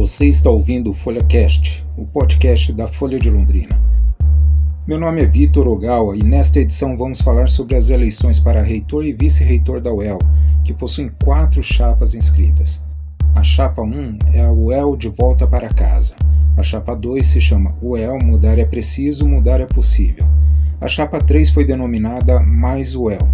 [0.00, 3.78] Você está ouvindo o FolhaCast, o podcast da Folha de Londrina.
[4.86, 9.04] Meu nome é Vitor Ogawa e nesta edição vamos falar sobre as eleições para reitor
[9.04, 10.18] e vice-reitor da UEL,
[10.64, 12.82] que possuem quatro chapas inscritas.
[13.34, 16.14] A chapa 1 é a UEL de volta para casa.
[16.56, 20.24] A chapa 2 se chama UEL Mudar é Preciso, Mudar é Possível.
[20.80, 23.28] A chapa 3 foi denominada Mais UEL.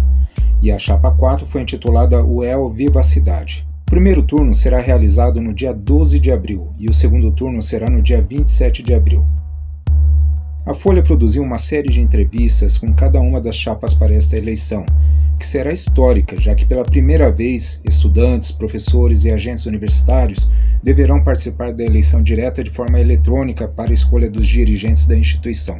[0.61, 3.65] E a chapa 4 foi intitulada UEL Viva a Cidade.
[3.87, 7.89] O primeiro turno será realizado no dia 12 de abril e o segundo turno será
[7.89, 9.25] no dia 27 de abril.
[10.65, 14.85] A Folha produziu uma série de entrevistas com cada uma das chapas para esta eleição,
[15.39, 20.49] que será histórica, já que pela primeira vez estudantes, professores e agentes universitários
[20.83, 25.79] deverão participar da eleição direta de forma eletrônica para a escolha dos dirigentes da instituição.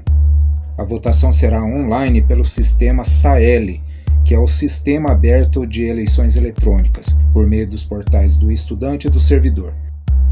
[0.77, 3.81] A votação será online pelo sistema SAEL,
[4.25, 9.09] que é o Sistema Aberto de Eleições Eletrônicas, por meio dos portais do estudante e
[9.09, 9.73] do servidor.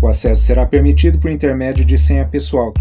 [0.02, 2.74] O acesso será permitido por intermédio de senha pessoal.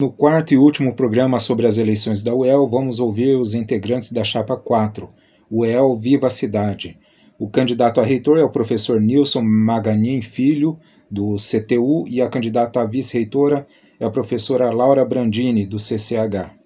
[0.00, 4.22] No quarto e último programa sobre as eleições da UEL, vamos ouvir os integrantes da
[4.22, 5.08] Chapa 4,
[5.50, 6.98] UEL Viva a Cidade.
[7.38, 10.78] O candidato a reitor é o professor Nilson Maganin Filho,
[11.10, 13.66] do CTU, e a candidata a vice-reitora
[13.98, 16.63] é a professora Laura Brandini, do CCH.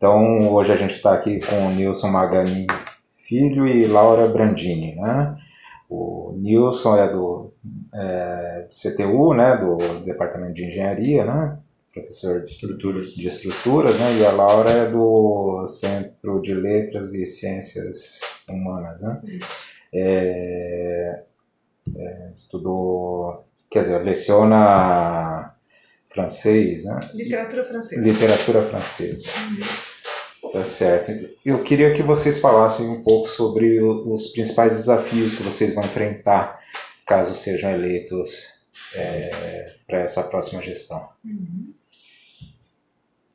[0.00, 2.66] Então, hoje a gente está aqui com o Nilson Magani
[3.18, 5.36] Filho e Laura Brandini, né?
[5.90, 7.52] O Nilson é do,
[7.92, 11.58] é, CTU, né, do Departamento de Engenharia, né?
[11.92, 13.08] Professor de estruturas.
[13.08, 14.16] de estruturas, né?
[14.20, 19.20] E a Laura é do Centro de Letras e Ciências Humanas, né?
[19.92, 21.22] É,
[21.94, 25.54] é, estudou, quer dizer, leciona
[26.08, 27.00] francês, né?
[27.12, 28.00] Literatura francesa.
[28.00, 29.28] Literatura francesa.
[30.52, 31.12] Tá certo.
[31.44, 36.60] Eu queria que vocês falassem um pouco sobre os principais desafios que vocês vão enfrentar
[37.06, 38.60] caso sejam eleitos
[38.94, 41.08] é, para essa próxima gestão.
[41.24, 41.72] Uhum.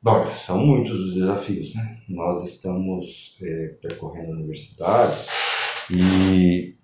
[0.02, 1.74] Bom, são muitos os desafios.
[1.74, 1.98] Né?
[2.08, 5.14] Nós estamos é, percorrendo a universidade
[5.90, 6.74] e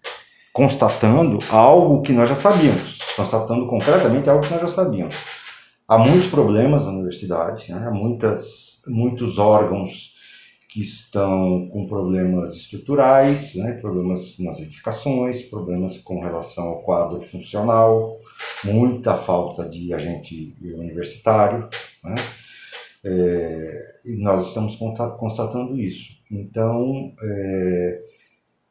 [0.52, 5.16] constatando algo que nós já sabíamos, constatando concretamente algo que nós já sabíamos.
[5.86, 7.86] Há muitos problemas na universidade, né?
[7.86, 10.11] há muitas, muitos órgãos
[10.72, 18.18] que estão com problemas estruturais, né, problemas nas edificações, problemas com relação ao quadro funcional,
[18.64, 21.68] muita falta de agente universitário,
[22.02, 22.14] né,
[23.04, 24.76] é, e nós estamos
[25.18, 26.16] constatando isso.
[26.30, 28.02] Então, é,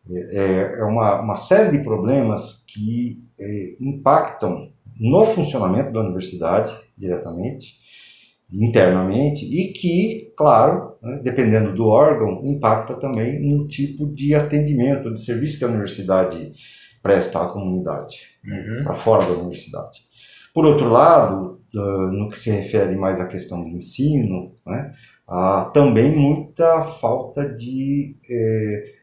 [0.10, 3.24] é, é uma, uma, série de problemas que
[3.80, 7.76] impactam no funcionamento da universidade diretamente,
[8.52, 15.24] internamente, e que, claro, né, dependendo do órgão, impacta também no tipo de atendimento, de
[15.24, 16.52] serviço que a universidade
[17.02, 18.84] presta à comunidade, uhum.
[18.84, 20.02] para fora da universidade.
[20.54, 24.94] Por outro lado, no que se refere mais à questão do ensino, né,
[25.28, 28.94] há também muita falta de eh,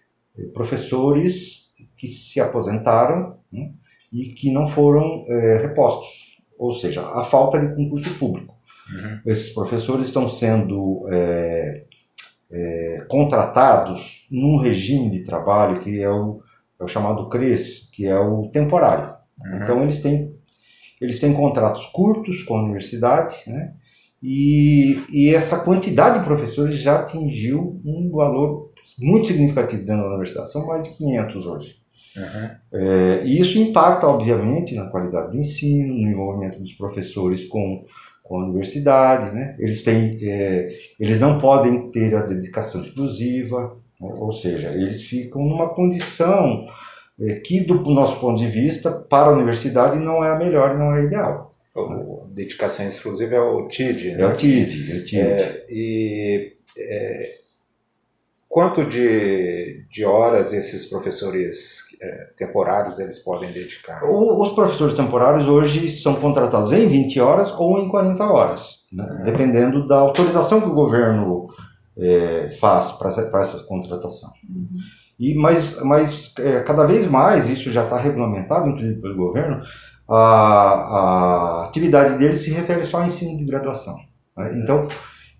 [0.52, 3.72] professores que se aposentaram né,
[4.12, 8.58] e que não foram eh, repostos, ou seja, a falta de concurso público.
[8.92, 9.20] Uhum.
[9.26, 11.84] Esses professores estão sendo é,
[12.50, 16.40] é, contratados num regime de trabalho que é o,
[16.80, 19.14] é o chamado CRES, que é o temporário.
[19.40, 19.62] Uhum.
[19.62, 20.34] Então, eles têm,
[21.00, 23.74] eles têm contratos curtos com a universidade, né?
[24.20, 30.50] E, e, essa quantidade de professores já atingiu um valor muito significativo dentro da universidade.
[30.50, 31.76] São mais de 500 hoje.
[32.16, 32.50] Uhum.
[32.72, 37.84] É, e isso impacta, obviamente, na qualidade do ensino, no envolvimento dos professores com
[38.28, 39.56] com a universidade, né?
[39.58, 40.68] Eles têm, é,
[41.00, 44.12] eles não podem ter a dedicação exclusiva, né?
[44.16, 46.66] ou seja, eles ficam numa condição
[47.20, 50.94] é, que, do nosso ponto de vista, para a universidade não é a melhor, não
[50.94, 51.54] é a ideal.
[51.74, 54.22] O, dedicação exclusiva é o TID, né?
[54.22, 55.18] É o TID, é o TID.
[55.18, 57.34] É, e é,
[58.48, 61.87] quanto de, de horas esses professores
[62.36, 64.00] temporários eles podem dedicar?
[64.04, 69.04] os professores temporários hoje são contratados em 20 horas ou em 40 horas, né?
[69.04, 69.24] uhum.
[69.24, 71.48] dependendo da autorização que o governo
[71.96, 74.30] é, faz para essa contratação.
[74.48, 74.68] Uhum.
[75.18, 79.62] E, mas mas é, cada vez mais, isso já está regulamentado, inclusive pelo governo,
[80.08, 83.96] a, a atividade deles se refere só ao ensino de graduação.
[84.36, 84.60] Né?
[84.62, 84.88] Então,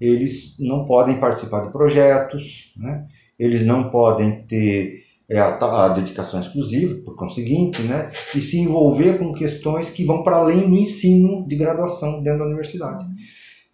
[0.00, 3.06] eles não podem participar de projetos, né?
[3.38, 8.10] eles não podem ter é, a, a, dedicação exclusiva, por conseguinte, né?
[8.34, 12.46] e se envolver com questões que vão para além do ensino de graduação dentro da
[12.46, 13.04] universidade.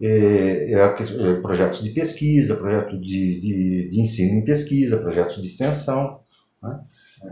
[0.01, 5.47] é, é, é, projetos de pesquisa, projetos de, de, de, ensino em pesquisa, projetos de
[5.47, 6.19] extensão.
[6.61, 6.81] Né?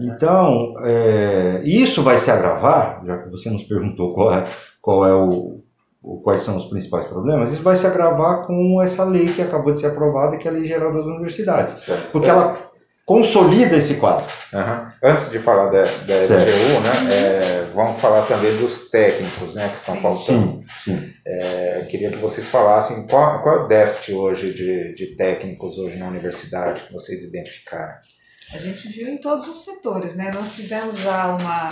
[0.01, 4.45] Então, é, isso vai se agravar, já que você nos perguntou qual é,
[4.81, 5.61] qual é o,
[6.01, 9.73] o, quais são os principais problemas, isso vai se agravar com essa lei que acabou
[9.73, 11.75] de ser aprovada, que é a Lei Geral das Universidades.
[11.75, 12.13] Certo.
[12.13, 12.72] Porque ela
[13.05, 14.27] consolida esse quadro.
[14.53, 14.93] Uhum.
[15.03, 19.77] Antes de falar da, da LGU, né, é, vamos falar também dos técnicos né, que
[19.77, 20.65] estão faltando.
[20.85, 21.15] Sim, sim.
[21.27, 25.97] É, queria que vocês falassem qual, qual é o déficit hoje de, de técnicos hoje
[25.97, 27.95] na universidade que vocês identificaram.
[28.53, 30.31] A gente viu em todos os setores, né?
[30.35, 31.71] Nós fizemos já uma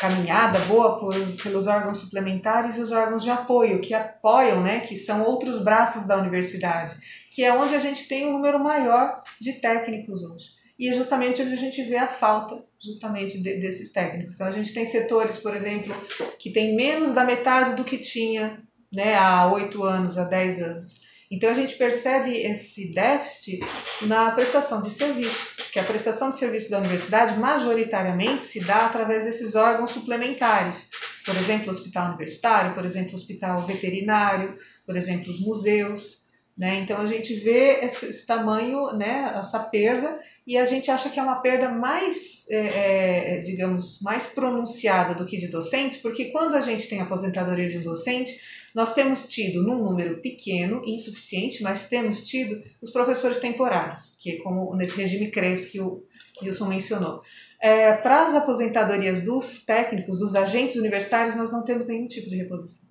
[0.00, 4.80] caminhada boa por, pelos órgãos suplementares e os órgãos de apoio, que apoiam, né?
[4.80, 6.94] Que são outros braços da universidade,
[7.30, 11.40] que é onde a gente tem um número maior de técnicos hoje e é justamente
[11.40, 14.34] onde a gente vê a falta justamente de, desses técnicos.
[14.34, 15.94] Então a gente tem setores, por exemplo,
[16.40, 18.60] que tem menos da metade do que tinha
[18.92, 21.00] né, há oito anos, há dez anos.
[21.30, 23.60] Então a gente percebe esse déficit
[24.08, 29.22] na prestação de serviço, que a prestação de serviço da universidade majoritariamente se dá através
[29.22, 30.90] desses órgãos suplementares,
[31.24, 36.22] por exemplo, o hospital universitário, por exemplo, o hospital veterinário, por exemplo, os museus.
[36.58, 36.80] Né?
[36.80, 41.20] Então a gente vê esse, esse tamanho, né, essa perda, e a gente acha que
[41.20, 46.56] é uma perda mais, é, é, digamos, mais pronunciada do que de docentes, porque quando
[46.56, 48.40] a gente tem aposentadoria de um docente,
[48.74, 54.36] nós temos tido, num número pequeno, insuficiente, mas temos tido os professores temporários, que é
[54.42, 56.02] como nesse regime CRES que o
[56.42, 57.22] Wilson mencionou.
[57.60, 62.36] É, Para as aposentadorias dos técnicos, dos agentes universitários, nós não temos nenhum tipo de
[62.36, 62.88] reposição.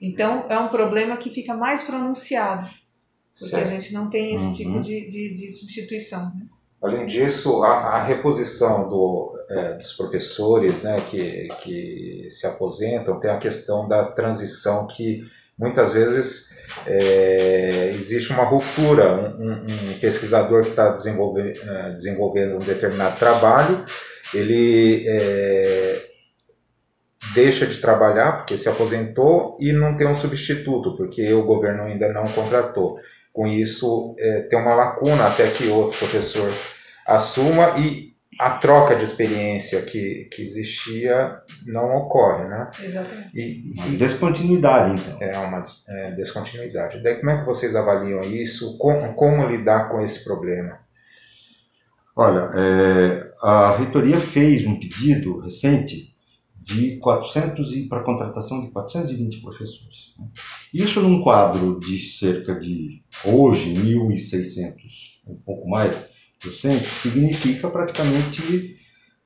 [0.00, 2.68] Então, é um problema que fica mais pronunciado,
[3.38, 3.68] porque certo.
[3.68, 4.80] a gente não tem esse tipo uhum.
[4.80, 6.32] tipo de, de, de substituição.
[6.34, 6.46] Né?
[6.80, 13.30] Além disso, a, a reposição do, é, dos professores né, que, que se aposentam tem
[13.30, 15.24] a questão da transição que
[15.58, 19.34] muitas vezes é, existe uma ruptura.
[19.38, 23.84] Um, um pesquisador que está desenvolve, é, desenvolvendo um determinado trabalho,
[24.32, 26.00] ele é,
[27.34, 32.12] deixa de trabalhar porque se aposentou e não tem um substituto, porque o governo ainda
[32.12, 33.00] não contratou
[33.32, 36.52] com isso é, tem uma lacuna até que outro professor
[37.06, 38.08] assuma e
[38.38, 42.70] a troca de experiência que, que existia não ocorre, né?
[42.80, 43.30] Exatamente.
[43.34, 45.18] E, e descontinuidade, então.
[45.20, 47.02] É uma é, descontinuidade.
[47.02, 48.78] Daí, como é que vocês avaliam isso?
[48.78, 50.78] Como, como lidar com esse problema?
[52.14, 56.14] Olha, é, a reitoria fez um pedido recente
[56.68, 60.14] de 400 e para contratação de 420 professores.
[60.18, 60.26] Né?
[60.72, 64.74] Isso num quadro de cerca de hoje 1.600,
[65.26, 65.96] um pouco mais,
[67.02, 68.76] significa praticamente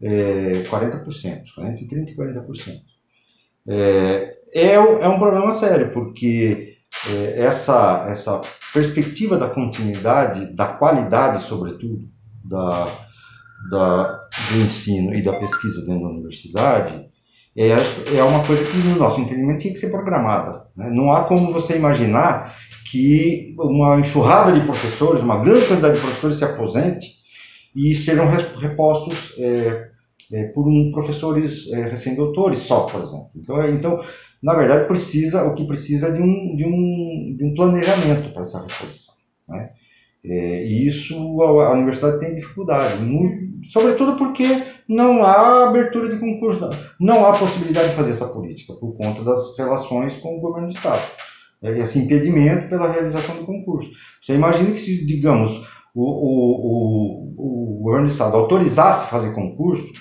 [0.00, 2.80] é, 40%, entre 30% e 40%.
[3.66, 6.76] É, é, é um problema sério, porque
[7.08, 8.40] é, essa, essa
[8.72, 12.08] perspectiva da continuidade, da qualidade, sobretudo,
[12.44, 12.86] da,
[13.68, 14.12] da,
[14.50, 17.11] do ensino e da pesquisa dentro da universidade,
[17.56, 17.70] é,
[18.16, 20.66] é uma coisa que, no nosso entendimento, tinha que ser programada.
[20.76, 20.90] Né?
[20.90, 22.56] Não há como você imaginar
[22.90, 27.22] que uma enxurrada de professores, uma grande quantidade de professores se aposente
[27.74, 29.88] e sejam repostos é,
[30.32, 33.30] é, por um, professores é, recém-doutores só, por exemplo.
[33.36, 34.02] Então, é, então,
[34.42, 38.60] na verdade, precisa o que precisa de um, de um, de um planejamento para essa
[38.60, 39.14] reposição.
[39.48, 39.70] Né?
[40.24, 46.20] É, e isso a, a, universidade tem dificuldade, muito, sobretudo porque não há abertura de
[46.20, 46.68] concurso,
[47.00, 50.74] não há possibilidade de fazer essa política por conta das relações com o governo do
[50.74, 51.02] Estado.
[51.62, 53.90] É, esse impedimento pela realização do concurso.
[54.20, 59.92] Você imagina que se, digamos, o, o, o, o governo do Estado autorizasse fazer concurso,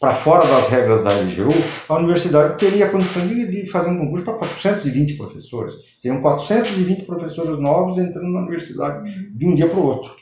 [0.00, 1.50] para fora das regras da LGU,
[1.86, 5.74] a universidade teria a condição de, de fazer um concurso para 420 professores.
[6.00, 10.12] Seriam 420 professores novos entrando na universidade de um dia para o outro.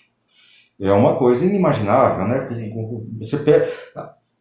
[0.80, 2.48] É uma coisa inimaginável, né?
[3.18, 3.68] Você pega,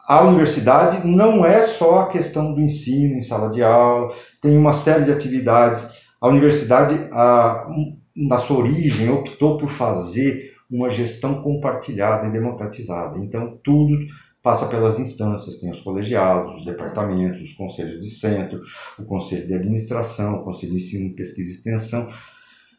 [0.08, 4.74] a universidade não é só a questão do ensino em sala de aula, tem uma
[4.74, 5.86] série de atividades.
[6.22, 7.68] A universidade, a,
[8.16, 13.18] na sua origem, optou por fazer uma gestão compartilhada e democratizada.
[13.18, 13.98] Então, tudo
[14.42, 18.62] passa pelas instâncias, tem os colegiados, os departamentos, os conselhos de centro,
[18.98, 22.10] o conselho de administração, o conselho de ensino, pesquisa e extensão,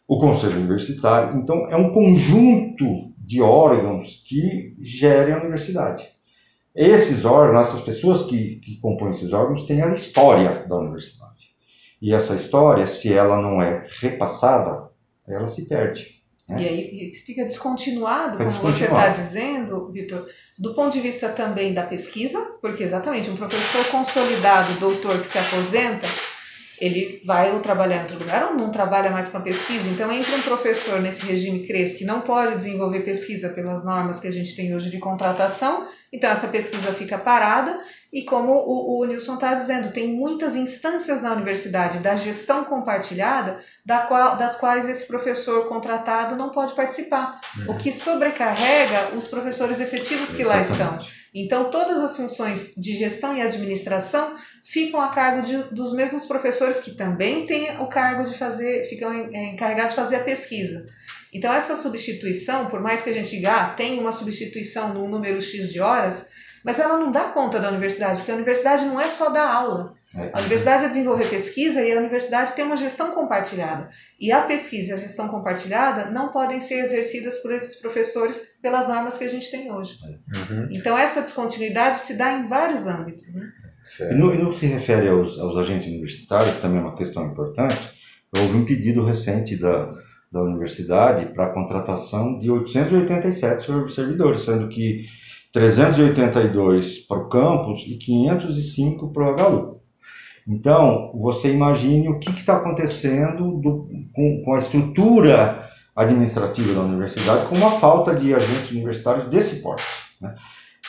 [0.07, 1.39] o conselho universitário.
[1.39, 6.09] Então, é um conjunto de órgãos que gerem a universidade.
[6.75, 11.55] Esses órgãos, essas pessoas que, que compõem esses órgãos, têm a história da universidade.
[12.01, 14.89] E essa história, se ela não é repassada,
[15.27, 16.23] ela se perde.
[16.49, 16.63] Né?
[16.63, 20.27] E aí fica descontinuado, como você está dizendo, Vitor,
[20.59, 25.39] do ponto de vista também da pesquisa, porque exatamente um professor consolidado, doutor que se
[25.39, 26.07] aposenta,
[26.81, 29.89] ele vai trabalhar em outro lugar ou não trabalha mais com a pesquisa.
[29.89, 34.29] Então, entra um professor nesse regime CRES que não pode desenvolver pesquisa pelas normas que
[34.29, 37.79] a gente tem hoje de contratação, então essa pesquisa fica parada.
[38.13, 43.63] E como o, o Nilson está dizendo, tem muitas instâncias na universidade da gestão compartilhada
[43.85, 47.75] da qual, das quais esse professor contratado não pode participar, uhum.
[47.75, 50.99] o que sobrecarrega os professores efetivos que lá estão.
[51.35, 56.81] Então, todas as funções de gestão e administração ficam a cargo de, dos mesmos professores
[56.81, 60.87] que também têm o cargo de fazer, ficam é, encarregados de fazer a pesquisa.
[61.33, 65.43] Então, essa substituição, por mais que a gente diga, ah, tem uma substituição no número
[65.43, 66.27] X de horas,
[66.65, 69.98] mas ela não dá conta da universidade, porque a universidade não é só dar aula.
[70.15, 70.31] É.
[70.33, 73.91] A universidade é desenvolver pesquisa e a universidade tem uma gestão compartilhada.
[74.19, 78.89] E a pesquisa e a gestão compartilhada não podem ser exercidas por esses professores pelas
[78.89, 79.99] normas que a gente tem hoje.
[80.03, 80.67] Uhum.
[80.71, 83.35] Então, essa descontinuidade se dá em vários âmbitos.
[83.35, 83.53] Né?
[84.11, 86.97] E no, e no que se refere aos, aos agentes universitários, que também é uma
[86.97, 87.77] questão importante,
[88.37, 89.95] houve um pedido recente da,
[90.33, 95.05] da universidade para a contratação de 887 servidores, sendo que
[95.53, 99.78] 382 para o campus e 505 para o HU.
[100.49, 107.47] Então, você imagine o que, está acontecendo do, com, com, a estrutura administrativa da universidade,
[107.49, 109.85] com uma falta de agentes universitários desse porte.
[110.21, 110.35] Né?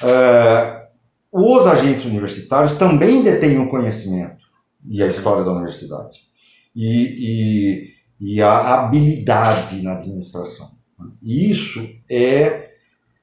[0.02, 0.88] É,
[1.30, 4.46] os agentes universitários também detêm o conhecimento
[4.88, 6.20] e a história da universidade
[6.74, 10.72] e, e, e a habilidade na administração.
[11.22, 12.69] Isso é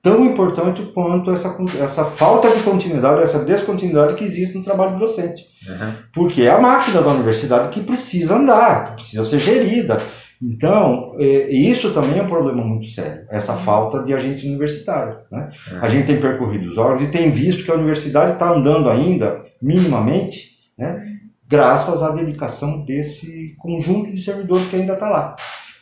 [0.07, 5.43] tão importante quanto essa, essa falta de continuidade, essa descontinuidade que existe no trabalho docente.
[5.69, 5.95] Uhum.
[6.15, 9.97] Porque é a máquina da universidade que precisa andar, que precisa ser gerida.
[10.41, 13.59] Então, é, isso também é um problema muito sério, essa uhum.
[13.59, 15.17] falta de agente universitário.
[15.29, 15.51] Né?
[15.73, 15.79] Uhum.
[15.83, 19.43] A gente tem percorrido os órgãos e tem visto que a universidade está andando ainda,
[19.61, 21.05] minimamente, né,
[21.49, 25.35] graças à dedicação desse conjunto de servidores que ainda está lá.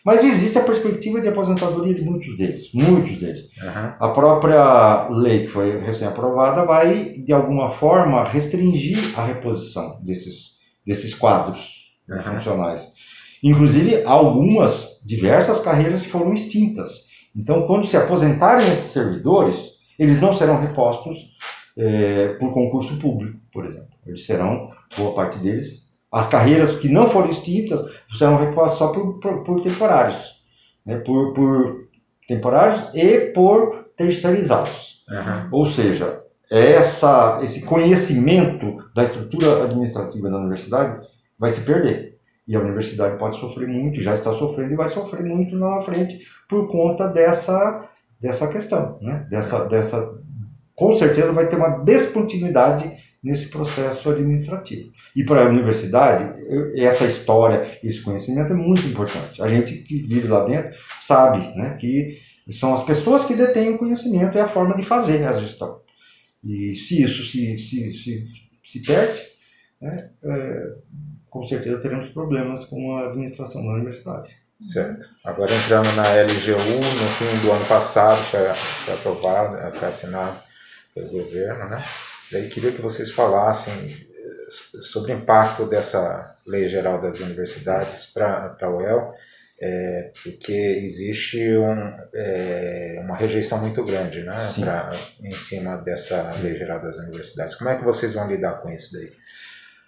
[0.04, 3.44] Mas existe a perspectiva de aposentadoria de muitos deles, muitos deles.
[3.56, 3.92] Uhum.
[3.98, 11.14] A própria lei que foi recém-aprovada vai, de alguma forma, restringir a reposição desses, desses
[11.14, 12.22] quadros uhum.
[12.22, 12.92] funcionais.
[13.42, 17.04] Inclusive, algumas, diversas carreiras foram extintas.
[17.34, 21.18] Então, quando se aposentarem esses servidores, eles não serão repostos
[21.78, 23.88] é, por concurso público, por exemplo.
[24.06, 25.83] Eles serão, boa parte deles,
[26.14, 27.80] as carreiras que não foram extintas
[28.16, 30.40] serão repostas só por, por, por temporários,
[30.86, 30.98] né?
[30.98, 31.88] por, por,
[32.28, 35.04] temporários e por terceirizados.
[35.08, 35.48] Uhum.
[35.50, 41.04] Ou seja, essa, esse conhecimento da estrutura administrativa da universidade
[41.36, 42.16] vai se perder.
[42.46, 45.82] E a universidade pode sofrer muito, já está sofrendo e vai sofrer muito lá na
[45.82, 47.88] frente por conta dessa,
[48.20, 48.98] dessa questão.
[49.00, 49.26] Né?
[49.28, 50.16] Dessa, dessa,
[50.76, 54.92] com certeza vai ter uma descontinuidade nesse processo administrativo.
[55.16, 56.34] E para a universidade,
[56.76, 59.42] essa história, esse conhecimento é muito importante.
[59.42, 62.20] A gente que vive lá dentro sabe né, que
[62.52, 65.80] são as pessoas que detêm o conhecimento, é a forma de fazer a gestão.
[66.44, 68.26] E se isso se, se, se,
[68.62, 69.22] se perde,
[69.80, 70.72] né, é,
[71.30, 74.36] com certeza teremos problemas com a administração da universidade.
[74.60, 75.08] Certo.
[75.24, 80.38] Agora entrando na LGU, no fim do ano passado, foi, foi aprovado, foi assinado
[80.94, 81.82] pelo governo, né?
[82.34, 88.56] Daí queria que vocês falassem eh, sobre o impacto dessa Lei Geral das Universidades para
[88.60, 89.12] a UEL,
[89.62, 94.90] é, porque existe um, é, uma rejeição muito grande né, pra,
[95.22, 97.54] em cima dessa Lei Geral das Universidades.
[97.54, 99.12] Como é que vocês vão lidar com isso daí?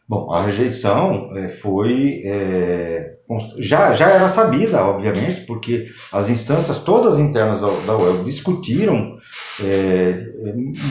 [0.09, 2.23] Bom, a rejeição foi.
[2.25, 3.17] É,
[3.59, 9.19] já, já era sabida, obviamente, porque as instâncias todas internas da, da UEL discutiram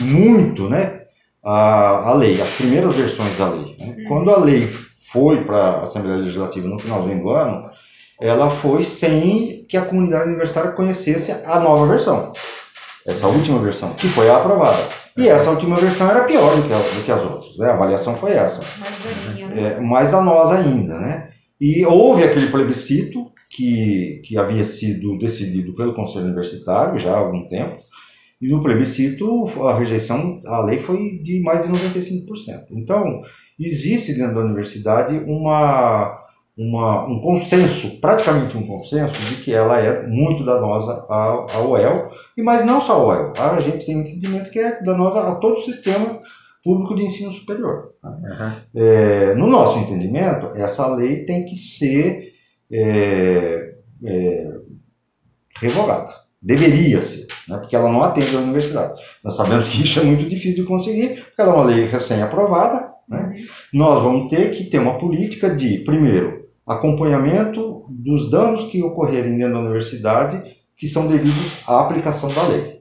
[0.04, 1.05] muito né,
[1.46, 3.76] a, a lei, as primeiras versões da lei.
[3.78, 3.94] Né?
[3.98, 4.04] Uhum.
[4.08, 4.68] Quando a lei
[5.12, 7.70] foi para a Assembleia Legislativa no finalzinho do ano,
[8.20, 12.32] ela foi sem que a comunidade universitária conhecesse a nova versão,
[13.06, 14.82] essa última versão, que foi a aprovada.
[15.16, 17.70] E essa última versão era pior do que, a, do que as outras, né?
[17.70, 18.62] a avaliação foi essa.
[18.80, 19.76] Mais, né?
[19.76, 20.98] é, mais danosa ainda.
[20.98, 21.30] Né?
[21.60, 27.48] E houve aquele plebiscito que, que havia sido decidido pelo Conselho Universitário já há algum
[27.48, 27.80] tempo,
[28.40, 32.66] e no plebiscito, a rejeição à lei foi de mais de 95%.
[32.72, 33.22] Então,
[33.58, 36.22] existe dentro da universidade uma,
[36.56, 42.10] uma, um consenso, praticamente um consenso, de que ela é muito danosa à, à UEL,
[42.36, 43.32] e mas não só à UEL.
[43.38, 46.20] A gente tem um entendimento que é danosa a todo o sistema
[46.62, 47.94] público de ensino superior.
[48.04, 48.52] Uhum.
[48.74, 52.34] É, no nosso entendimento, essa lei tem que ser
[52.70, 54.50] é, é,
[55.58, 56.25] revogada.
[56.46, 59.02] Deveria ser, né, porque ela não atende à universidade.
[59.24, 62.94] Nós sabemos que isso é muito difícil de conseguir, porque ela é uma lei recém-aprovada,
[63.08, 63.34] Né?
[63.72, 69.54] Nós vamos ter que ter uma política de, primeiro, acompanhamento dos danos que ocorrerem dentro
[69.54, 72.80] da universidade que são devidos à aplicação da lei.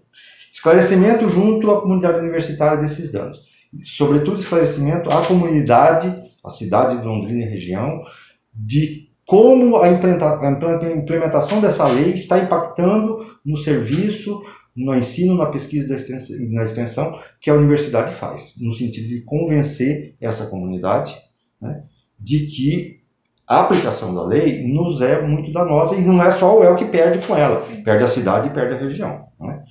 [0.54, 3.40] Esclarecimento junto à comunidade universitária desses danos.
[3.82, 8.04] Sobretudo, esclarecimento à comunidade, à cidade de Londrina e região,
[8.54, 14.42] de como a implementação dessa lei está impactando no serviço,
[14.75, 20.16] no ensino, na pesquisa e na extensão que a universidade faz, no sentido de convencer
[20.20, 21.16] essa comunidade
[21.62, 21.84] né,
[22.20, 23.06] de que
[23.48, 26.86] a aplicação da lei nos é muito danosa e não é só o El que
[26.86, 29.28] perde com ela, perde a cidade e perde a região.
[29.40, 29.64] Né?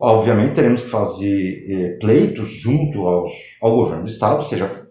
[0.00, 4.88] Obviamente teremos que fazer eh, pleitos junto aos, ao governo do Estado, seja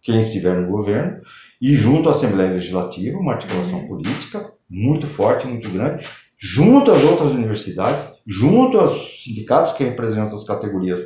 [0.00, 1.20] quem estiver no governo,
[1.60, 6.04] e junto à Assembleia Legislativa, uma articulação política muito forte, muito grande,
[6.44, 11.00] junto às outras universidades, junto aos sindicatos que representam essas categorias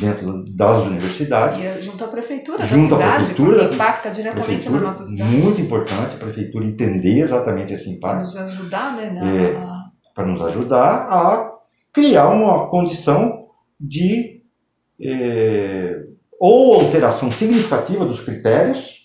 [0.00, 1.58] dentro das universidades.
[1.58, 5.30] E junto à prefeitura junto da cidade, à prefeitura, porque impacta diretamente na nossa cidade.
[5.30, 8.32] Muito importante a prefeitura entender exatamente esse impacto.
[8.32, 9.10] Para nos ajudar, né?
[9.10, 9.26] Na...
[9.26, 9.56] É,
[10.14, 11.52] para nos ajudar a
[11.92, 13.46] criar uma condição
[13.78, 14.42] de
[14.98, 16.02] é,
[16.40, 18.97] ou alteração significativa dos critérios?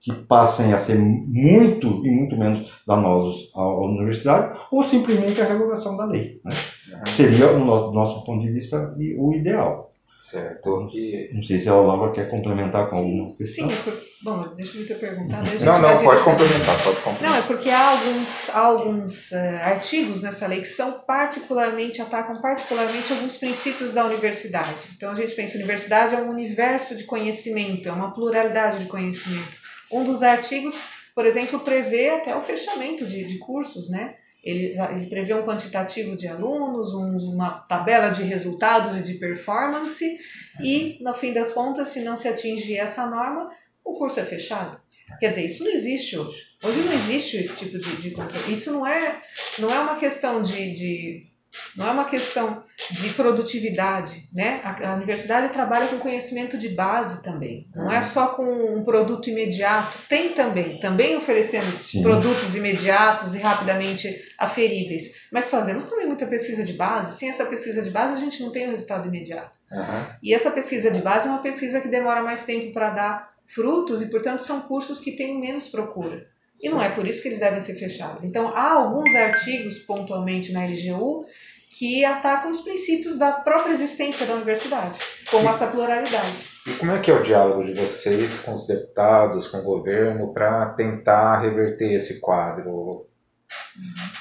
[0.00, 5.96] Que passem a ser muito e muito menos danosos à, universidade, ou simplesmente a revogação
[5.96, 6.40] da lei.
[6.44, 6.52] Né?
[6.90, 7.06] Uhum.
[7.06, 9.90] Seria, do nosso, nosso, ponto de vista, o ideal.
[10.20, 10.90] Certo.
[10.92, 11.30] E...
[11.32, 13.70] Não sei se a Laura quer complementar com alguma questão.
[13.70, 14.02] Sim, é por...
[14.22, 15.42] bom, mas deixa eu te perguntar.
[15.42, 17.30] Não, não, pode complementar, pode complementar.
[17.30, 22.38] Não, é porque há alguns, há alguns uh, artigos nessa lei que são particularmente, atacam
[22.42, 24.74] particularmente alguns princípios da universidade.
[24.94, 29.59] Então a gente pensa, universidade é um universo de conhecimento, é uma pluralidade de conhecimento.
[29.90, 30.74] Um dos artigos,
[31.14, 34.16] por exemplo, prevê até o fechamento de, de cursos, né?
[34.42, 40.18] Ele, ele prevê um quantitativo de alunos, um, uma tabela de resultados e de performance,
[40.62, 43.50] e, no fim das contas, se não se atingir essa norma,
[43.84, 44.80] o curso é fechado.
[45.18, 46.44] Quer dizer, isso não existe hoje.
[46.62, 48.52] Hoje não existe esse tipo de, de controle.
[48.52, 49.20] Isso não é,
[49.58, 51.29] não é uma questão de, de
[51.76, 54.60] não é uma questão de produtividade, né?
[54.62, 57.68] A, a, universidade trabalha com conhecimento de base também.
[57.74, 59.98] Não é só com um produto imediato.
[60.08, 62.02] Tem também, também oferecemos Sim.
[62.02, 65.10] produtos imediatos e rapidamente aferíveis.
[65.32, 67.18] Mas fazemos também muita pesquisa de base.
[67.18, 69.58] Sem essa pesquisa de base, a gente não tem o um resultado imediato.
[69.70, 70.06] Uhum.
[70.22, 74.00] E essa pesquisa de base é uma pesquisa que demora mais tempo para dar frutos
[74.00, 76.26] e, portanto, são cursos que têm menos procura.
[76.62, 78.24] E não é por isso que eles devem ser fechados.
[78.24, 81.26] Então, há alguns artigos, pontualmente na LGU,
[81.70, 84.98] que atacam os princípios da própria existência da universidade,
[85.30, 86.50] como essa pluralidade.
[86.66, 90.34] E como é que é o diálogo de vocês com os deputados, com o governo,
[90.34, 93.06] para tentar reverter esse quadro?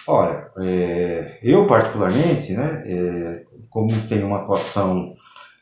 [0.08, 5.16] Olha, é, eu particularmente, né, é, como tenho uma atuação,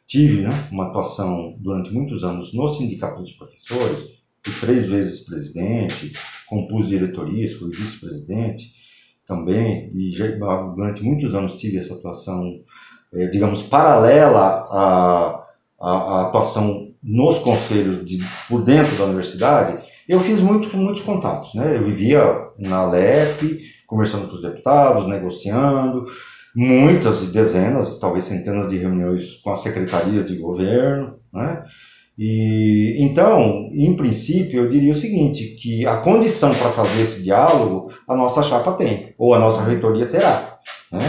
[0.06, 4.17] tive né, uma atuação durante muitos anos no Sindicato dos Professores,
[4.52, 6.14] três vezes presidente,
[6.48, 8.72] compus diretorias, fui vice-presidente
[9.26, 12.62] também, e já, durante muitos anos tive essa atuação,
[13.14, 15.44] é, digamos, paralela à,
[15.80, 21.54] à, à, atuação nos conselhos de, por dentro da universidade, eu fiz muito, muitos contatos,
[21.54, 21.76] né?
[21.76, 22.22] Eu vivia
[22.58, 26.06] na LEP, conversando com os deputados, negociando,
[26.56, 31.64] muitas dezenas, talvez centenas de reuniões com as secretarias de governo, né?
[32.18, 37.92] E então, em princípio, eu diria o seguinte, que a condição para fazer esse diálogo
[38.08, 40.58] a nossa chapa tem, ou a nossa reitoria terá.
[40.92, 41.02] Né?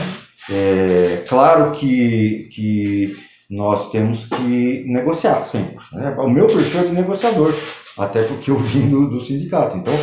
[0.50, 3.16] É, claro que, que
[3.48, 5.76] nós temos que negociar sempre.
[5.92, 6.14] Né?
[6.18, 7.54] O meu perfil é de negociador,
[7.96, 9.78] até porque eu vim do, do sindicato.
[9.78, 9.94] Então,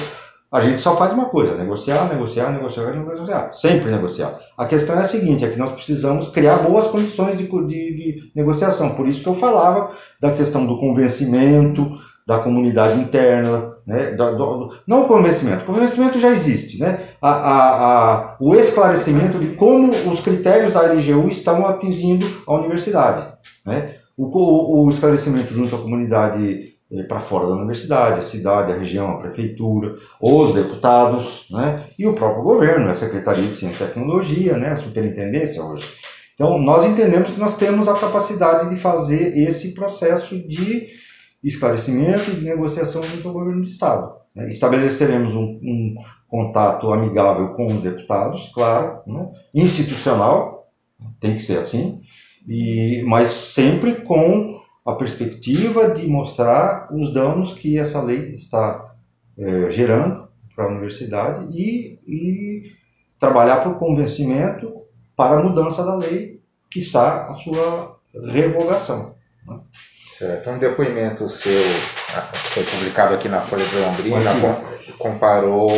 [0.55, 3.51] a gente só faz uma coisa: negociar, negociar, negociar, negociar.
[3.51, 4.39] Sempre negociar.
[4.57, 8.31] A questão é a seguinte: é que nós precisamos criar boas condições de, de, de
[8.33, 8.95] negociação.
[8.95, 9.91] Por isso que eu falava
[10.21, 14.11] da questão do convencimento da comunidade interna, né?
[14.11, 17.09] Do, do, não o convencimento, o convencimento já existe, né?
[17.21, 23.27] A, a, a, o esclarecimento de como os critérios da LGU estão atingindo a universidade,
[23.65, 23.95] né?
[24.17, 29.11] O, o, o esclarecimento junto à comunidade para fora da universidade, a cidade, a região,
[29.11, 34.57] a prefeitura, os deputados, né, e o próprio governo, a Secretaria de Ciência e Tecnologia,
[34.57, 35.87] né, a superintendência hoje.
[36.33, 40.87] Então, nós entendemos que nós temos a capacidade de fazer esse processo de
[41.43, 44.13] esclarecimento e de negociação junto ao governo do Estado.
[44.35, 44.49] Né.
[44.49, 45.95] Estabeleceremos um, um,
[46.27, 50.67] contato amigável com os deputados, claro, né, institucional,
[51.21, 52.01] tem que ser assim,
[52.47, 54.54] e, mas sempre com
[54.85, 58.93] a perspectiva de mostrar os danos que essa lei está
[59.37, 62.71] é, gerando para a universidade e, e
[63.19, 64.71] trabalhar por convencimento
[65.15, 69.14] para a mudança da lei, que está a sua revogação.
[69.47, 69.59] Né?
[70.01, 70.49] Certo.
[70.49, 71.61] Um depoimento seu
[72.15, 75.69] ah, foi publicado aqui na Folha de Londrina, com, comparou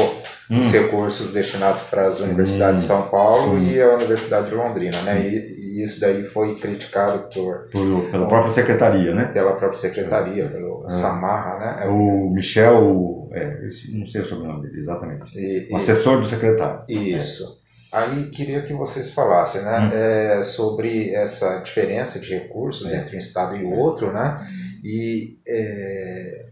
[0.49, 0.60] hum.
[0.60, 5.21] os recursos destinados para as universidades de São Paulo e a Universidade de Londrina, né?
[5.21, 9.25] E, e, isso daí foi criticado por, por pela própria secretaria, né?
[9.25, 10.89] Pela própria secretaria, pelo é.
[10.89, 11.86] Samarra, né?
[11.86, 16.84] É o Michel, é, não sei o sobrenome dele exatamente, e, o assessor do secretário.
[16.88, 17.62] Isso.
[17.91, 19.91] Aí queria que vocês falassem né, hum.
[19.93, 22.97] é, sobre essa diferença de recursos é.
[22.97, 24.45] entre um estado e outro, né?
[24.84, 26.45] E é,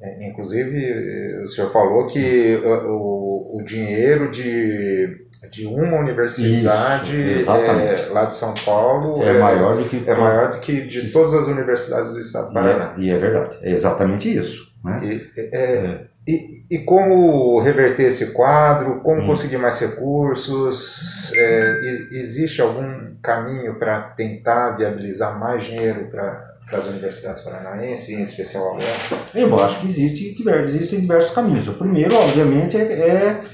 [0.00, 8.06] é inclusive o senhor falou que o, o dinheiro de, de uma universidade Isso, é,
[8.10, 11.46] lá de São Paulo é, maior do que é maior do que de todas as
[11.46, 12.94] universidades do estado do Paraná.
[12.98, 14.66] E é, e é verdade, é exatamente isso.
[14.84, 15.00] Né?
[15.04, 19.00] E, e, e, como reverter esse quadro?
[19.00, 19.26] Como hum.
[19.26, 21.32] conseguir mais recursos?
[21.34, 28.70] É, existe algum caminho para tentar viabilizar mais dinheiro para as universidades paranaenses, em especial
[28.70, 29.48] a UEL?
[29.48, 31.68] Eu acho que existe, existem diversos caminhos.
[31.68, 33.44] O primeiro, obviamente, é,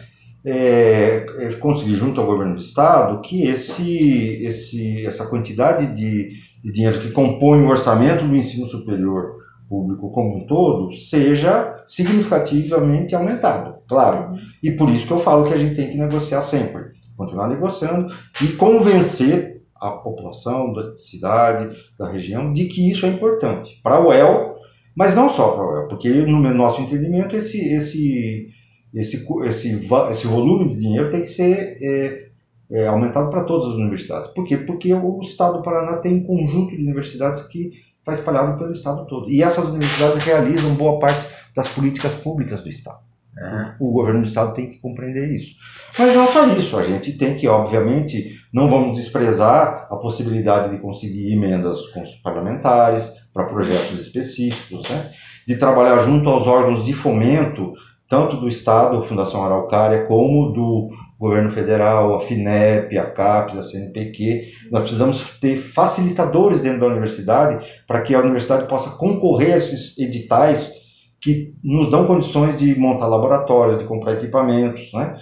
[0.45, 6.31] é, é, conseguir junto ao governo do estado que esse, esse, essa quantidade de,
[6.65, 9.42] de dinheiro que compõe o orçamento do ensino superior
[9.73, 14.37] público como um todo seja significativamente aumentado, claro.
[14.63, 18.15] E por isso que eu falo que a gente tem que negociar sempre, continuar negociando
[18.43, 24.09] e convencer a população da cidade, da região, de que isso é importante para o
[24.09, 24.57] UEL,
[24.95, 28.49] mas não só para o UEL, porque no nosso entendimento esse, esse,
[28.95, 32.29] esse, esse, esse volume de dinheiro tem que ser é,
[32.71, 34.29] é, aumentado para todas as universidades.
[34.29, 34.59] Por quê?
[34.59, 37.71] Porque o Estado do Paraná tem um conjunto de universidades que
[38.03, 39.31] está espalhado pelo Estado todo.
[39.31, 43.01] E essas universidades realizam boa parte das políticas públicas do Estado.
[43.37, 43.89] Uhum.
[43.89, 45.57] O governo do Estado tem que compreender isso.
[45.99, 50.83] Mas não só isso, a gente tem que, obviamente, não vamos desprezar a possibilidade de
[50.83, 55.11] conseguir emendas com os parlamentares para projetos específicos, né?
[55.47, 57.73] de trabalhar junto aos órgãos de fomento,
[58.09, 60.91] tanto do Estado, Fundação Araucária, como do
[61.23, 67.65] governo federal, a FINEP, a CAPES, a CNPq, nós precisamos ter facilitadores dentro da universidade
[67.87, 70.73] para que a universidade possa concorrer a esses editais
[71.21, 75.17] que nos dão condições de montar laboratórios, de comprar equipamentos, né?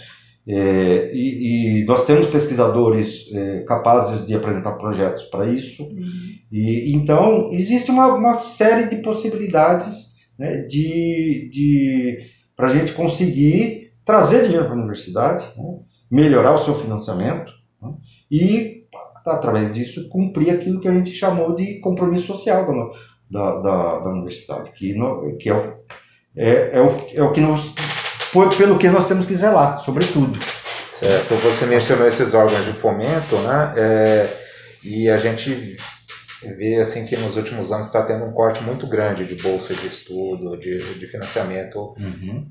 [0.49, 5.83] É, e, e, nós temos pesquisadores é, capazes de apresentar projetos para isso.
[5.83, 6.11] Uhum.
[6.51, 12.19] E, então, existe uma, uma série de possibilidades né, de, de
[12.57, 15.45] para a gente conseguir trazer dinheiro para a universidade.
[15.57, 15.90] Né?
[16.11, 17.93] Melhorar o seu financiamento né?
[18.31, 18.85] e,
[19.25, 22.67] através disso, cumprir aquilo que a gente chamou de compromisso social
[23.31, 25.79] da, da, da universidade, que, no, que é, o,
[26.37, 27.73] é, é, o, é o que nós,
[28.57, 30.39] pelo que nós temos que zelar, sobretudo.
[30.91, 31.35] Certo.
[31.37, 33.73] Você mencionou esses órgãos de fomento, né?
[33.77, 34.37] É,
[34.85, 35.77] e a gente
[36.43, 39.87] vê assim que nos últimos anos está tendo um corte muito grande de bolsa de
[39.87, 42.51] estudo, de, de financiamento uhum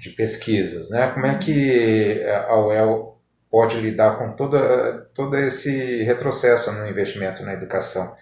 [0.00, 1.10] de pesquisas, né?
[1.10, 7.52] Como é que a UEL pode lidar com toda, todo esse retrocesso no investimento na
[7.52, 8.16] educação,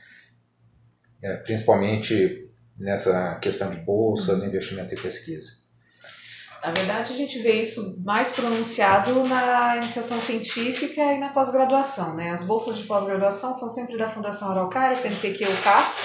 [1.22, 5.68] é, principalmente nessa questão de bolsas, investimento em pesquisa?
[6.62, 12.16] Na verdade, a gente vê isso mais pronunciado na iniciação científica e na pós-graduação.
[12.16, 12.30] Né?
[12.30, 15.98] As bolsas de pós-graduação são sempre da Fundação Araucária, CNPq ou CAPES,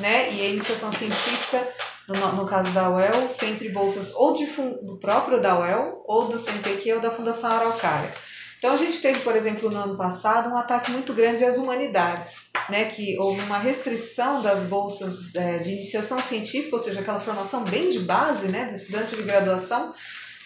[0.00, 0.34] né?
[0.34, 1.66] e a iniciação científica
[2.08, 4.46] no, no caso da UEL, sempre bolsas ou de,
[4.82, 8.12] do próprio da UEL, ou do CNPq ou da Fundação Araucária.
[8.58, 12.46] Então a gente teve, por exemplo, no ano passado, um ataque muito grande às humanidades,
[12.70, 12.86] né?
[12.86, 17.90] que houve uma restrição das bolsas é, de iniciação científica, ou seja, aquela formação bem
[17.90, 19.92] de base né, do estudante de graduação,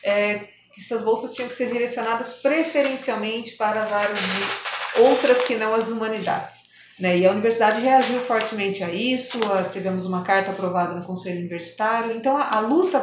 [0.03, 5.75] é, essas bolsas tinham que ser direcionadas preferencialmente para as áreas de outras que não
[5.75, 6.58] as humanidades.
[6.99, 7.19] Né?
[7.19, 9.39] E a universidade reagiu fortemente a isso,
[9.71, 12.17] tivemos uma carta aprovada no Conselho Universitário.
[12.17, 13.01] Então, a, a, luta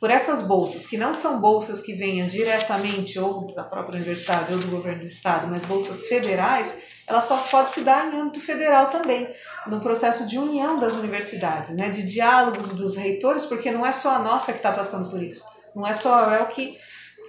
[0.00, 4.58] por essas bolsas, que não são bolsas que venham diretamente ou da própria universidade ou
[4.58, 8.90] do governo do estado, mas bolsas federais, ela só pode se dar em âmbito federal
[8.90, 9.28] também,
[9.66, 11.88] no processo de união das universidades, né?
[11.88, 15.44] de diálogos dos reitores, porque não é só a nossa que está passando por isso.
[15.74, 16.76] Não é só a UEL que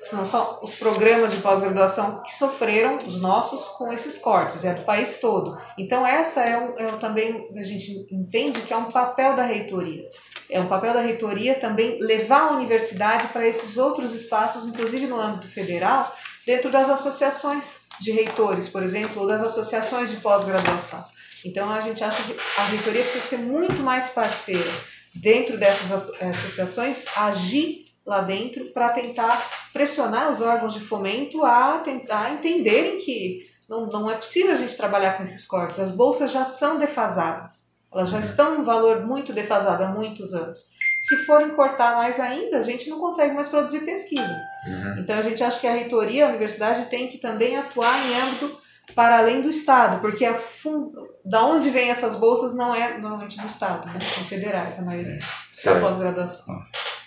[0.09, 4.83] são só os programas de pós-graduação que sofreram, os nossos, com esses cortes, é do
[4.83, 5.57] país todo.
[5.77, 9.43] Então, essa é, um, é um, também, a gente entende que é um papel da
[9.43, 10.05] reitoria.
[10.49, 15.19] É um papel da reitoria também levar a universidade para esses outros espaços, inclusive no
[15.19, 16.15] âmbito federal,
[16.45, 21.03] dentro das associações de reitores, por exemplo, ou das associações de pós-graduação.
[21.45, 24.69] Então, a gente acha que a reitoria precisa ser muito mais parceira
[25.13, 25.91] dentro dessas
[26.21, 29.37] associações, agir lá dentro para tentar
[29.73, 34.77] pressionar os órgãos de fomento a tentar entenderem que não, não é possível a gente
[34.77, 35.77] trabalhar com esses cortes.
[35.77, 37.67] As bolsas já são defasadas.
[37.93, 40.59] Elas já estão em um valor muito defasado há muitos anos.
[41.01, 44.41] Se forem cortar mais ainda, a gente não consegue mais produzir pesquisa.
[44.67, 44.99] Uhum.
[44.99, 48.61] Então a gente acha que a reitoria, a universidade tem que também atuar em âmbito
[48.95, 50.91] para além do Estado, porque a fun...
[51.23, 53.99] da onde vêm essas bolsas não é normalmente do Estado, né?
[53.99, 55.81] são federais a maioria, da Certo.
[55.81, 56.55] pós-graduação.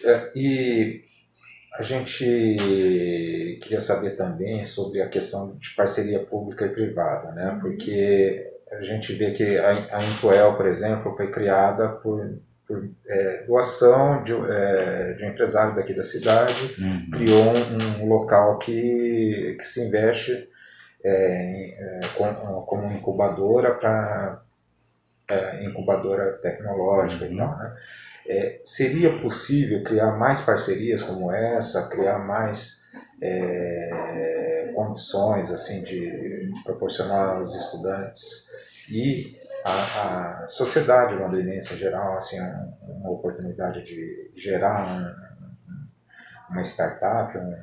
[0.05, 1.03] É, e
[1.75, 2.25] a gente
[3.63, 7.51] queria saber também sobre a questão de parceria pública e privada, né?
[7.53, 7.61] Uhum.
[7.61, 13.45] Porque a gente vê que a, a Intuel, por exemplo, foi criada por, por é,
[13.47, 17.11] doação de, é, de um empresário daqui da cidade, Uhum.
[17.13, 20.49] criou um, um local que, que se investe
[21.05, 24.43] é, é, com- como incubadora para
[25.63, 27.37] incubadora tecnológica e Uhum.
[27.37, 27.77] tal, né?
[28.27, 32.81] É, seria possível criar mais parcerias como essa, criar mais
[33.23, 38.47] é, condições assim de, de proporcionar aos estudantes
[38.91, 47.37] e a sociedade londrinense em geral assim um- uma oportunidade de gerar um- uma startup,
[47.37, 47.57] um-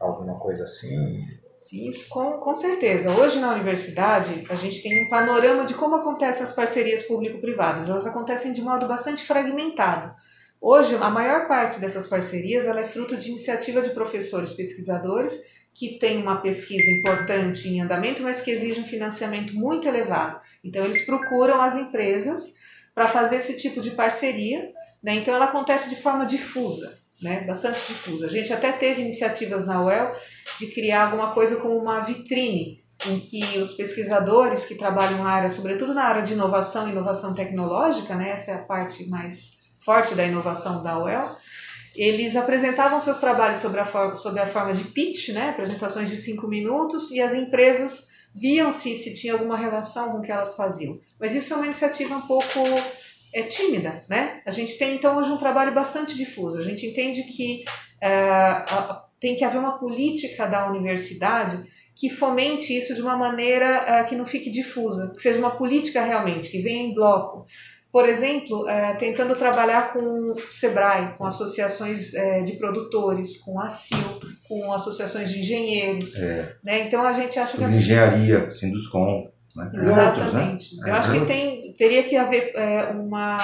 [0.00, 1.24] alguma coisa assim?
[1.58, 3.10] Sim, isso com, com certeza.
[3.10, 7.88] Hoje na universidade a gente tem um panorama de como acontecem as parcerias público-privadas.
[7.88, 10.14] Elas acontecem de modo bastante fragmentado.
[10.60, 15.32] Hoje, a maior parte dessas parcerias ela é fruto de iniciativa de professores pesquisadores
[15.74, 20.40] que têm uma pesquisa importante em andamento, mas que exige um financiamento muito elevado.
[20.64, 22.54] Então, eles procuram as empresas
[22.94, 24.72] para fazer esse tipo de parceria.
[25.02, 25.16] Né?
[25.16, 27.42] Então, ela acontece de forma difusa, né?
[27.42, 28.26] bastante difusa.
[28.26, 30.14] A gente até teve iniciativas na UEL
[30.58, 35.50] de criar alguma coisa como uma vitrine em que os pesquisadores que trabalham na área,
[35.50, 40.14] sobretudo na área de inovação e inovação tecnológica, né, essa é a parte mais forte
[40.14, 41.36] da inovação da UEL,
[41.94, 46.16] eles apresentavam seus trabalhos sobre a, forma, sobre a forma de pitch, né, apresentações de
[46.16, 50.54] cinco minutos, e as empresas viam se, se tinha alguma relação com o que elas
[50.54, 50.98] faziam.
[51.18, 52.60] Mas isso é uma iniciativa um pouco
[53.34, 54.40] é, tímida, né?
[54.46, 56.58] A gente tem então hoje um trabalho bastante difuso.
[56.58, 57.64] A gente entende que
[58.02, 58.64] é,
[59.20, 61.58] tem que haver uma política da universidade
[61.98, 66.00] que fomente isso de uma maneira eh, que não fique difusa, que seja uma política
[66.00, 67.44] realmente, que venha em bloco.
[67.90, 72.12] Por exemplo, eh, tentando trabalhar com o SEBRAE, com associações
[72.44, 76.14] de produtores, com a CIL, com associações de engenheiros.
[76.14, 76.86] É, Né?
[76.86, 79.70] Então a gente acha que engenharia, Sinduscom, né?
[79.74, 79.92] e outros, né?
[79.92, 80.76] Exatamente.
[80.86, 83.38] Eu acho que tem, teria que haver é, uma,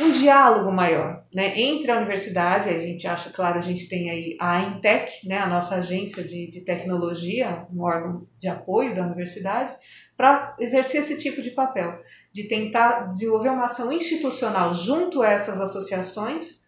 [0.00, 4.36] um diálogo maior né, entre a universidade, a gente acha, claro, a gente tem aí
[4.38, 9.72] a Intec, né, a nossa agência de, de tecnologia, um órgão de apoio da universidade,
[10.16, 11.98] para exercer esse tipo de papel,
[12.32, 16.62] de tentar desenvolver uma ação institucional junto a essas associações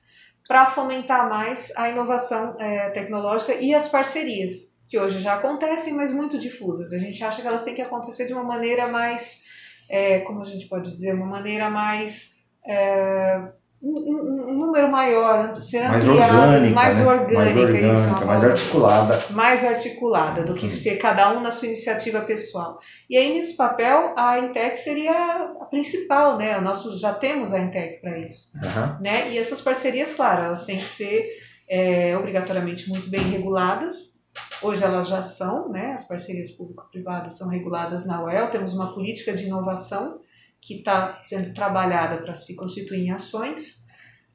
[0.47, 6.13] para fomentar mais a inovação é, tecnológica e as parcerias, que hoje já acontecem, mas
[6.13, 6.93] muito difusas.
[6.93, 9.41] A gente acha que elas têm que acontecer de uma maneira mais,
[9.89, 12.33] é, como a gente pode dizer, uma maneira mais.
[12.67, 13.49] é,
[13.83, 17.07] um, um- número maior, ser Mais ampliadas, orgânica, mais né?
[17.07, 19.23] orgânica, mais, isso, é orgânica, uma mais articulada.
[19.31, 22.79] mais articulada do que ser cada um na sua iniciativa pessoal.
[23.11, 25.13] E aí, nesse papel, a Intec seria
[25.61, 26.59] a principal, né?
[26.61, 28.53] Nosso, já temos a Intec para isso.
[28.65, 28.99] Aham.
[29.03, 29.31] Né?
[29.33, 31.29] E essas parcerias, claro, elas têm que ser
[31.69, 34.14] é, obrigatoriamente muito bem reguladas.
[34.63, 35.93] Hoje elas já são, né?
[35.93, 38.51] As parcerias público-privadas são reguladas na UEL.
[38.51, 40.21] Temos uma política de inovação
[40.61, 43.83] que está sendo trabalhada para se constituir em ações.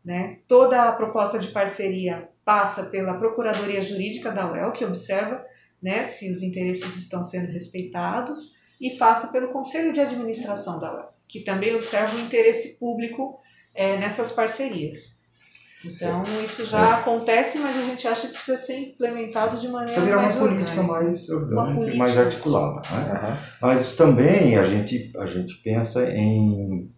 [0.04, 0.40] Né?
[0.48, 5.44] Toda a proposta de parceria passa pela Procuradoria Jurídica da UEL, que observa
[5.82, 11.14] né, se os interesses estão sendo respeitados, e passa pelo Conselho de Administração da UEL,
[11.28, 13.40] que também observa o interesse público
[13.76, 15.19] é, nessas parcerias.
[15.86, 20.06] Então, isso já acontece, mas a gente acha que precisa ser implementado de maneira Precisa
[20.06, 20.94] virar uma mais política orgânica.
[20.94, 21.98] mais orgânica política.
[21.98, 22.82] mais articulada.
[22.92, 23.12] Né?
[23.12, 23.38] Aham.
[23.62, 26.90] Mas também a gente, a gente pensa em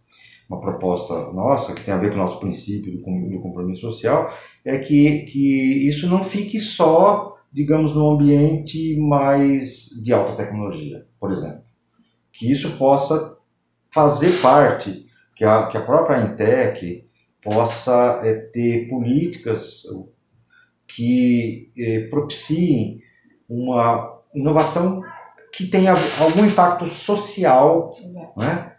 [0.50, 4.34] uma proposta nossa, que tem a ver com o nosso princípio do compromisso social,
[4.66, 11.32] é que, que isso não fique só, digamos, no ambiente mais de alta tecnologia, por
[11.32, 11.62] exemplo.
[12.34, 13.38] Que isso possa
[13.94, 17.06] fazer parte, que a, que a própria Intec
[17.44, 19.84] possa eh, ter políticas
[20.88, 23.00] que eh, propiciem
[23.50, 25.02] uma inovação
[25.54, 27.90] que tenha algum impacto social
[28.38, 28.74] né,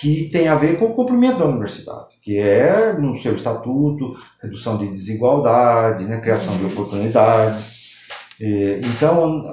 [0.00, 4.78] que tem a ver com o cumprimento da universidade, que é no seu estatuto, redução
[4.78, 7.80] de desigualdade, né, criação de oportunidades.
[8.40, 9.44] Eh, Então,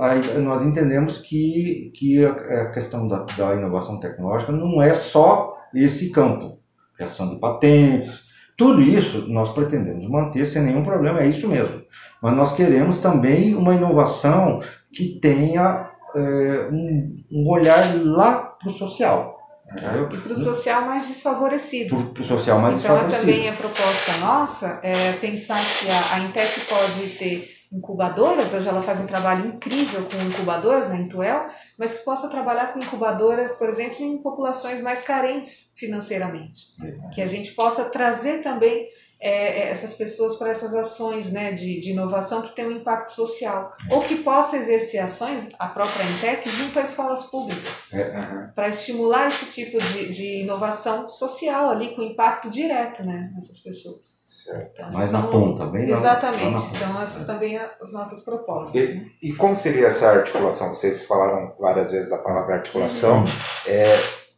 [0.41, 2.31] nós entendemos que, que a
[2.63, 6.59] a questão da, da inovação tecnológica não é só esse campo,
[6.95, 8.26] criação de patentes,
[8.57, 11.83] tudo isso nós pretendemos manter sem nenhum problema, é isso mesmo.
[12.21, 18.73] Mas nós queremos também uma inovação que tenha eh, um, um olhar lá para o
[18.73, 19.37] social,
[19.71, 20.09] Entendeu?
[20.11, 22.05] E para o social mais desfavorecido.
[22.13, 23.31] Para o social mais então, desfavorecido.
[23.31, 28.81] também a proposta nossa é pensar que a, a Intec pode ter incubadoras, hoje ela
[28.81, 33.67] faz um trabalho incrível com incubadoras na Intuel, mas que possa trabalhar com incubadoras, por
[33.67, 36.67] exemplo, em populações mais carentes financeiramente.
[36.81, 37.09] É.
[37.13, 38.87] Que a gente possa trazer também
[39.19, 43.73] é, essas pessoas para essas ações né, de, de, inovação que tem um impacto social.
[43.89, 48.47] Ou que possa exercer ações, a própria Intec, junto às escolas públicas, É.
[48.53, 54.17] para estimular esse tipo de, de, inovação social ali, com impacto direto né, nessas pessoas.
[54.21, 54.71] Certo.
[54.73, 56.77] Então, Mais são- na ponta, bem na- Exatamente, lá na ponta.
[56.77, 58.73] são essas também as nossas propostas.
[58.73, 59.05] né?
[59.21, 60.73] E, e como seria essa articulação?
[60.75, 63.23] Vocês falaram várias vezes a palavra articulação.
[63.65, 63.83] É,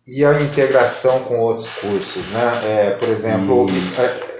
[0.07, 2.51] e a integração com outros cursos, né?
[2.65, 3.65] É, por exemplo.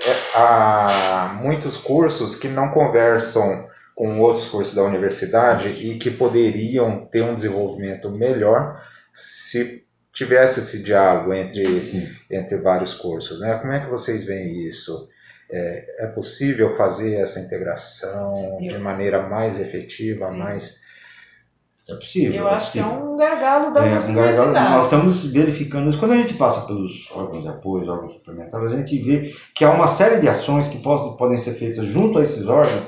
[0.06, 7.06] É, há muitos cursos que não conversam com outros cursos da universidade e que poderiam
[7.06, 8.82] ter um desenvolvimento melhor
[9.14, 9.84] se
[10.14, 12.08] tivesse esse diálogo entre Sim.
[12.32, 13.58] entre vários cursos, né?
[13.60, 15.08] Como é que vocês veem isso?
[15.52, 20.38] É, é possível fazer essa integração de Eu- maneira mais efetiva, Sim.
[20.38, 20.80] mais
[21.90, 22.34] É possível.
[22.42, 23.12] Eu acho que é possível.
[23.14, 26.00] um gargalo da É, nossa um gargalo- nós estamos verificando isso.
[26.00, 29.72] Quando a gente passa pelos órgãos de apoio, órgãos suplementares, a gente vê que há
[29.72, 32.84] uma série de ações que possam, podem ser feitas junto a esses órgãos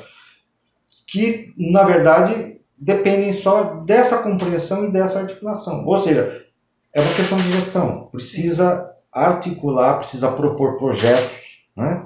[1.07, 5.85] que, na verdade, dependem só dessa compreensão e dessa articulação.
[5.85, 6.45] Ou seja,
[6.93, 8.07] é uma questão de gestão.
[8.11, 11.31] Precisa articular, precisa propor projetos
[11.75, 12.05] né,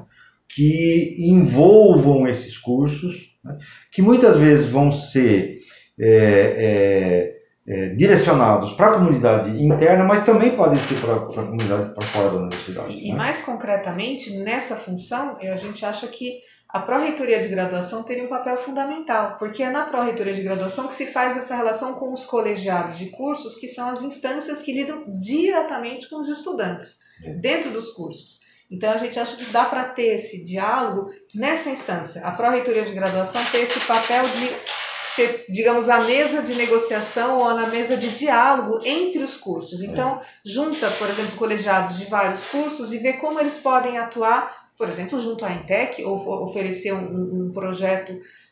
[0.49, 3.57] que envolvam esses cursos, né,
[3.91, 5.54] que muitas vezes vão ser
[5.99, 7.35] é,
[7.67, 12.03] é, é, direcionados para a comunidade interna, mas também podem ser para a comunidade para
[12.03, 12.93] fora da universidade.
[12.93, 13.17] E, e né?
[13.17, 18.57] mais concretamente, nessa função, a gente acha que a pró-reitoria de graduação teria um papel
[18.57, 22.97] fundamental, porque é na pró-reitoria de graduação que se faz essa relação com os colegiados
[22.97, 27.33] de cursos, que são as instâncias que lidam diretamente com os estudantes, É.
[27.35, 28.41] dentro dos cursos.
[28.69, 32.21] Então a gente acha que dá para ter esse diálogo nessa instância.
[32.25, 34.84] A pró-reitoria de graduação tem esse papel de
[35.15, 39.81] ser, digamos, a mesa de negociação ou na mesa de diálogo entre os cursos.
[39.81, 44.87] Então, junta, por exemplo, colegiados de vários cursos e vê como eles podem atuar, por
[44.89, 48.11] exemplo, junto à Intec, ou oferecer um, um projeto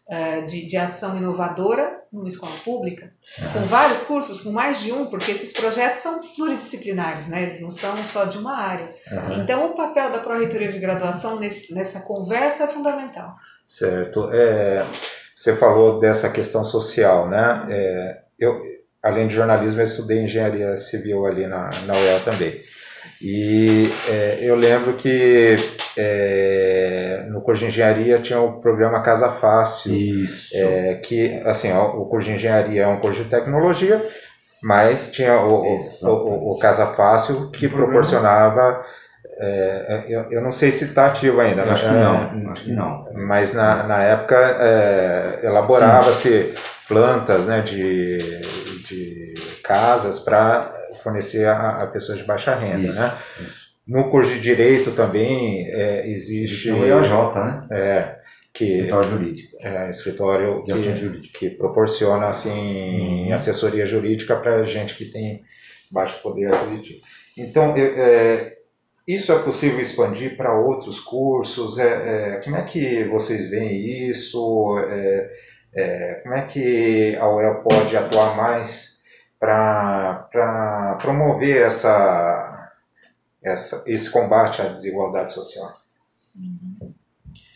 [0.09, 3.11] eh, de, de ação inovadora numa escola pública,
[3.53, 7.43] com vários cursos, com mais de um, porque esses projetos são pluridisciplinares, né?
[7.43, 8.93] eles não são só de uma área.
[9.41, 13.35] Então, o papel da Pró-Reitoria de Graduação nesse- nessa conversa é fundamental.
[13.65, 14.29] Certo.
[14.31, 14.85] É,
[15.35, 17.65] você falou dessa questão social, né?
[17.69, 18.61] É, eu,
[19.01, 22.61] além de jornalismo, eu estudei engenharia civil ali na, na UEL também.
[23.21, 25.55] E é, eu lembro que
[25.97, 29.93] é, no curso de engenharia tinha o programa Casa Fácil,
[30.53, 34.05] é, que assim, ó, o curso de engenharia é um curso de tecnologia,
[34.61, 38.83] mas tinha o, o, o, o Casa Fácil que proporcionava.
[39.37, 42.31] É, eu, eu não sei se está ativo ainda, Eu acho que né?
[42.35, 43.05] não, acho que não.
[43.13, 46.53] Mas na, na época é, elaborava-se
[46.87, 48.17] plantas né, de,
[48.87, 52.87] de casas para fornecer a, a pessoas de baixa renda.
[52.87, 53.17] Isso, né?
[53.41, 53.63] isso.
[53.87, 57.61] No curso de Direito também é, existe O IAJ, né?
[57.71, 58.15] é,
[58.53, 59.57] que, Escritório jurídico.
[59.61, 61.39] é, escritório que, jurídica.
[61.39, 63.33] que proporciona assim, Uhum.
[63.33, 65.41] assessoria jurídica para gente que tem
[65.91, 66.99] baixo poder aquisitivo.
[67.37, 68.53] Então, eu- é,
[69.07, 71.77] isso é possível expandir para outros cursos?
[71.79, 74.77] É, é, como é que vocês veem isso?
[74.79, 75.31] É,
[75.75, 79.01] é, como é que a UEL pode atuar mais
[79.39, 82.71] para promover essa,
[83.43, 85.73] essa, esse combate à desigualdade social?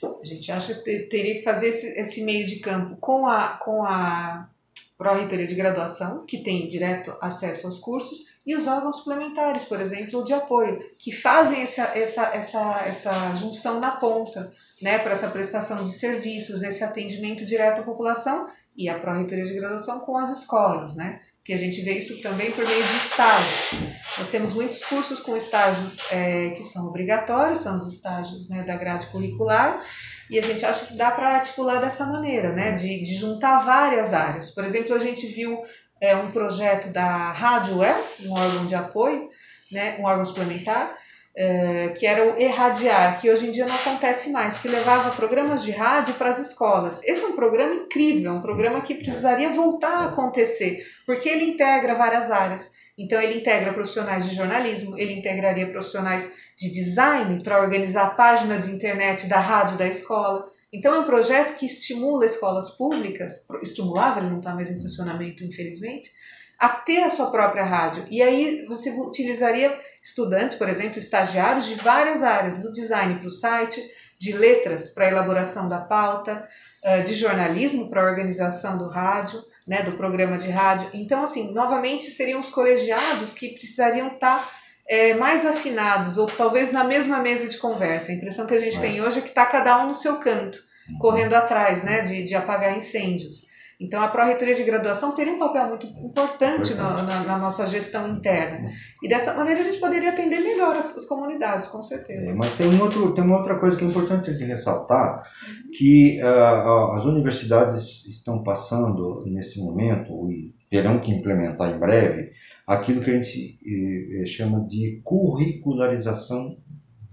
[0.01, 3.49] A gente acha que te- teria que fazer esse, esse meio de campo com a,
[3.63, 4.49] com a
[4.97, 10.23] Pró-Reitoria de Graduação, que tem direto acesso aos cursos, e os órgãos suplementares, por exemplo,
[10.23, 15.83] de apoio, que fazem essa, essa, essa, essa junção na ponta, né, para essa prestação
[15.83, 20.95] de serviços, esse atendimento direto à população, e a Pró-Reitoria de Graduação com as escolas,
[20.95, 21.19] né?
[21.47, 23.95] que a gente vê isso também por meio de estágio.
[24.17, 28.75] Nós temos muitos cursos com estágios é, que são obrigatórios, são os estágios né, da
[28.75, 29.81] grade curricular,
[30.29, 34.13] e a gente acha que dá para articular dessa maneira, né, de, de juntar várias
[34.13, 34.51] áreas.
[34.51, 35.57] Por exemplo, a gente viu
[36.01, 39.29] é, um projeto da Rádio Well, um órgão de apoio,
[39.71, 40.95] né, um órgão suplementar,
[41.35, 45.63] é, que era o Erradiar, que hoje em dia não acontece mais, que levava programas
[45.63, 47.03] de rádio para as escolas.
[47.03, 51.93] Esse é um programa incrível, um programa que precisaria voltar a acontecer, porque ele integra
[51.93, 52.71] várias áreas.
[52.97, 56.27] Então, ele integra profissionais de jornalismo, ele integraria profissionais
[56.57, 60.51] de design para organizar a página de internet da rádio da escola.
[60.71, 65.43] Então, é um projeto que estimula escolas públicas, estimulava, ele não está mais em funcionamento,
[65.43, 66.11] infelizmente,
[66.59, 68.05] a ter a sua própria rádio.
[68.09, 73.31] E aí você utilizaria estudantes, por exemplo, estagiários de várias áreas, do design para o
[73.31, 73.81] site,
[74.17, 76.47] de letras para a elaboração da pauta,
[76.83, 80.89] eh, de jornalismo para a organização do rádio, né, do programa de rádio.
[80.93, 84.56] Então, assim, novamente seriam os colegiados que precisariam estar
[84.89, 88.11] é, mais afinados, ou talvez na mesma mesa de conversa.
[88.11, 88.81] A impressão que a gente é.
[88.81, 90.59] tem hoje é que está cada um no seu canto,
[90.89, 90.97] uhum.
[90.99, 93.47] correndo atrás né, de, de apagar incêndios.
[93.79, 98.09] Então, a Pró-Reitoria de Graduação teria um papel muito importante no, na, na, nossa gestão
[98.09, 98.71] interna.
[99.03, 102.31] E dessa maneira a gente poderia atender melhor as comunidades, com certeza.
[102.31, 105.71] É, mas tem, um outro, tem uma outra coisa que é importante de ressaltar, uhum.
[105.77, 112.31] que uh, as universidades estão passando nesse momento, e terão que implementar em breve,
[112.67, 116.57] aquilo que a gente eh, chama de curricularização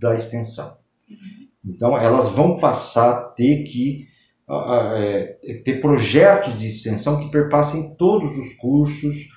[0.01, 0.77] da extensão.
[1.09, 1.73] Uhum.
[1.73, 4.13] Então, elas vão passar a ter que
[4.49, 9.29] é, ter projetos de extensão que perpassem todos os cursos.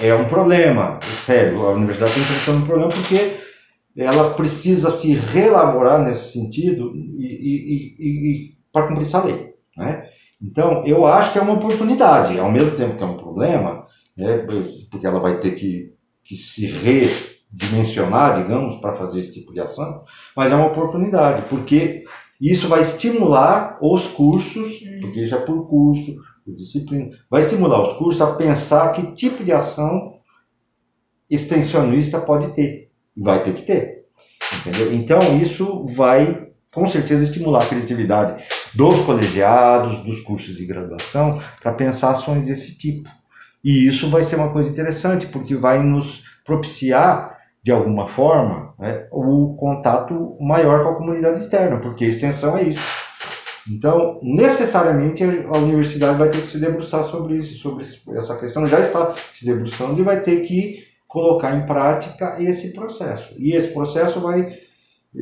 [0.00, 3.36] É um problema, sério, a universidade está enfrentando um problema porque
[3.96, 9.54] ela precisa se reelaborar nesse sentido e, e, e, e para cumprir essa lei.
[9.76, 10.08] Né?
[10.42, 13.83] Então, eu acho que é uma oportunidade, ao mesmo tempo que é um problema,
[14.16, 14.46] né,
[14.90, 15.92] porque ela vai ter que,
[16.24, 20.04] que se redimensionar, digamos, para fazer esse tipo de ação,
[20.36, 22.04] mas é uma oportunidade, porque
[22.40, 28.20] isso vai estimular os cursos, porque já por curso, por disciplina, vai estimular os cursos
[28.20, 30.14] a pensar que tipo de ação
[31.30, 32.90] extensionista pode ter.
[33.16, 34.04] Vai ter que ter.
[34.60, 34.94] Entendeu?
[34.94, 38.44] Então, isso vai, com certeza, estimular a criatividade
[38.74, 43.08] dos colegiados, dos cursos de graduação, para pensar ações desse tipo.
[43.64, 49.06] E isso vai ser uma coisa interessante, porque vai nos propiciar de alguma forma, né,
[49.10, 53.04] o contato maior com a comunidade externa, porque a extensão é isso.
[53.66, 57.82] Então, necessariamente, a universidade vai ter que se debruçar sobre isso, sobre
[58.18, 63.34] essa questão, já está se debruçando e vai ter que colocar em prática esse processo.
[63.38, 64.58] E esse processo vai,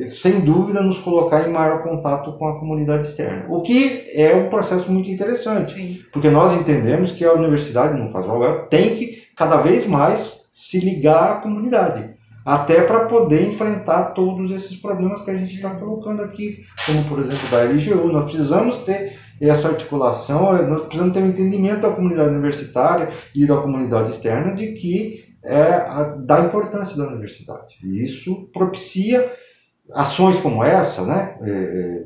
[0.09, 3.45] sem dúvida, nos colocar em maior contato com a comunidade externa.
[3.47, 5.99] O que é um processo muito interessante, Sim.
[6.11, 8.29] porque nós entendemos que a universidade, no caso
[8.69, 12.13] tem que cada vez mais se ligar à comunidade
[12.45, 17.19] até para poder enfrentar todos esses problemas que a gente está colocando aqui, como por
[17.19, 18.11] exemplo da LGU.
[18.11, 23.57] Nós precisamos ter essa articulação, nós precisamos ter um entendimento da comunidade universitária e da
[23.57, 27.75] comunidade externa de que é a, da importância da universidade.
[27.83, 29.29] E isso propicia
[29.91, 32.03] ações como essa, né, é, é,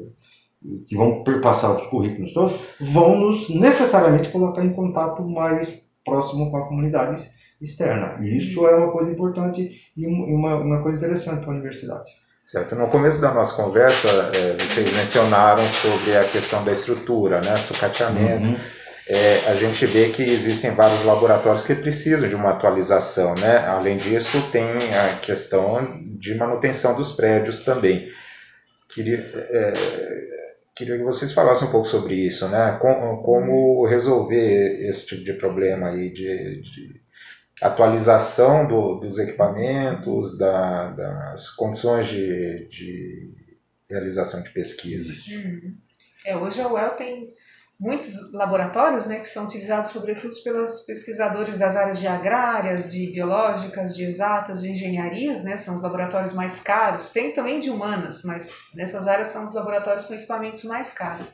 [0.87, 6.57] que vão perpassar os currículos todos, vão nos necessariamente colocar em contato mais próximo com
[6.57, 7.29] a comunidade
[7.61, 8.17] externa.
[8.21, 12.11] E isso é uma coisa importante e uma, uma coisa interessante para a universidade.
[12.43, 12.75] Certo.
[12.75, 18.47] No começo da nossa conversa, é, vocês mencionaram sobre a questão da estrutura, né, sucateamento.
[18.47, 18.55] Uhum.
[19.09, 23.59] É, a gente vê que existem vários laboratórios que precisam de uma atualização, né?
[23.59, 28.11] Além disso, tem a questão de manutenção dos prédios também.
[28.89, 29.73] Queria, é,
[30.75, 32.77] queria que vocês falassem um pouco sobre isso, né?
[32.81, 37.01] Como, como resolver esse tipo de problema aí de, de
[37.61, 43.33] atualização do, dos equipamentos, da, das condições de, de,
[43.89, 45.13] realização de pesquisa.
[45.31, 45.77] Uhum.
[46.25, 47.33] É, hoje a UEL tem
[47.79, 53.95] muitos laboratórios né, que são utilizados sobretudo pelos pesquisadores das áreas de agrárias, de biológicas,
[53.95, 57.09] de exatas, de engenharias, né, são os laboratórios mais caros.
[57.09, 61.27] Tem também de humanas, mas nessas áreas são os laboratórios com equipamentos mais caros.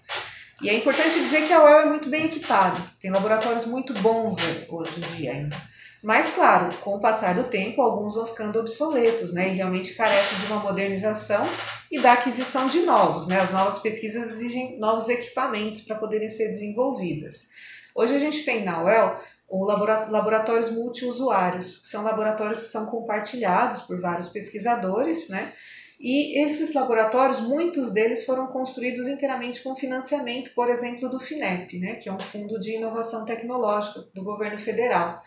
[0.62, 4.36] E é importante dizer que a UEL é muito bem equipada, tem laboratórios muito bons
[4.70, 5.73] hoje em dia ainda.
[6.04, 9.54] Mas, claro, com o passar do tempo, alguns vão ficando obsoletos, né?
[9.54, 11.42] E realmente carecem de uma modernização
[11.90, 13.40] e da aquisição de novos, né?
[13.40, 17.48] As novas pesquisas exigem novos equipamentos para poderem ser desenvolvidas.
[17.96, 23.84] Hoje a gente tem na UEL o laboratórios multiusuários, que são laboratórios que são compartilhados
[23.84, 25.54] por vários pesquisadores, né?
[25.98, 31.96] E esses laboratórios, muitos deles foram construídos inteiramente com financiamento, por exemplo, do FINEP, né,
[31.96, 35.22] que é um fundo de inovação tecnológica do governo federal.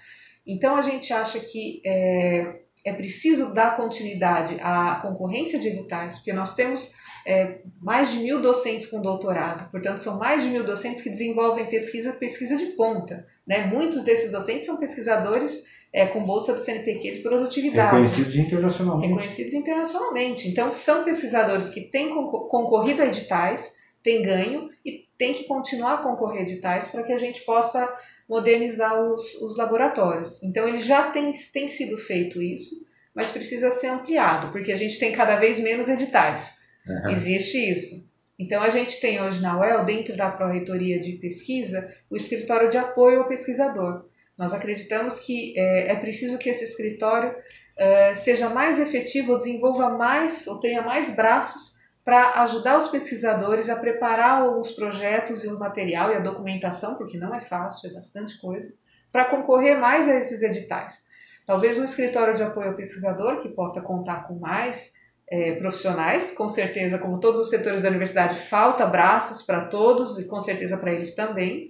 [0.46, 6.32] Então a gente acha que é, é preciso dar continuidade à concorrência de editais, porque
[6.32, 6.92] nós temos
[7.26, 11.66] é, mais de mil docentes com doutorado, portanto, são mais de mil docentes que desenvolvem
[11.66, 13.26] pesquisa, pesquisa de ponta.
[13.44, 13.66] Né?
[13.66, 17.96] Muitos desses docentes são pesquisadores é, com bolsa do CNPq de produtividade.
[17.96, 19.08] Reconhecidos internacionalmente.
[19.08, 20.48] Reconhecidos internacionalmente.
[20.48, 23.72] Então, são pesquisadores que têm concorrido a editais,
[24.04, 27.92] têm ganho e têm que continuar a concorrer a editais para que a gente possa
[28.28, 30.42] modernizar os, os laboratórios.
[30.42, 32.74] Então, ele já tem, tem sido feito isso,
[33.14, 36.52] mas precisa ser ampliado, porque a gente tem cada vez menos editais.
[36.86, 37.10] Uhum.
[37.10, 38.06] Existe isso.
[38.38, 42.76] Então, a gente tem hoje na UEL, dentro da Pró-Reitoria de Pesquisa, o Escritório de
[42.76, 44.04] Apoio ao Pesquisador.
[44.36, 47.34] Nós acreditamos que é, é preciso que esse escritório
[47.76, 51.75] é, seja mais efetivo, desenvolva mais, ou tenha mais braços
[52.06, 57.18] para ajudar os pesquisadores a preparar os projetos e o material e a documentação, porque
[57.18, 58.72] não é fácil, é bastante coisa,
[59.10, 61.02] para concorrer mais a esses editais.
[61.44, 64.92] Talvez um escritório de apoio ao pesquisador que possa contar com mais
[65.28, 70.28] é, profissionais, com certeza, como todos os setores da universidade, falta braços para todos e
[70.28, 71.68] com certeza para eles também,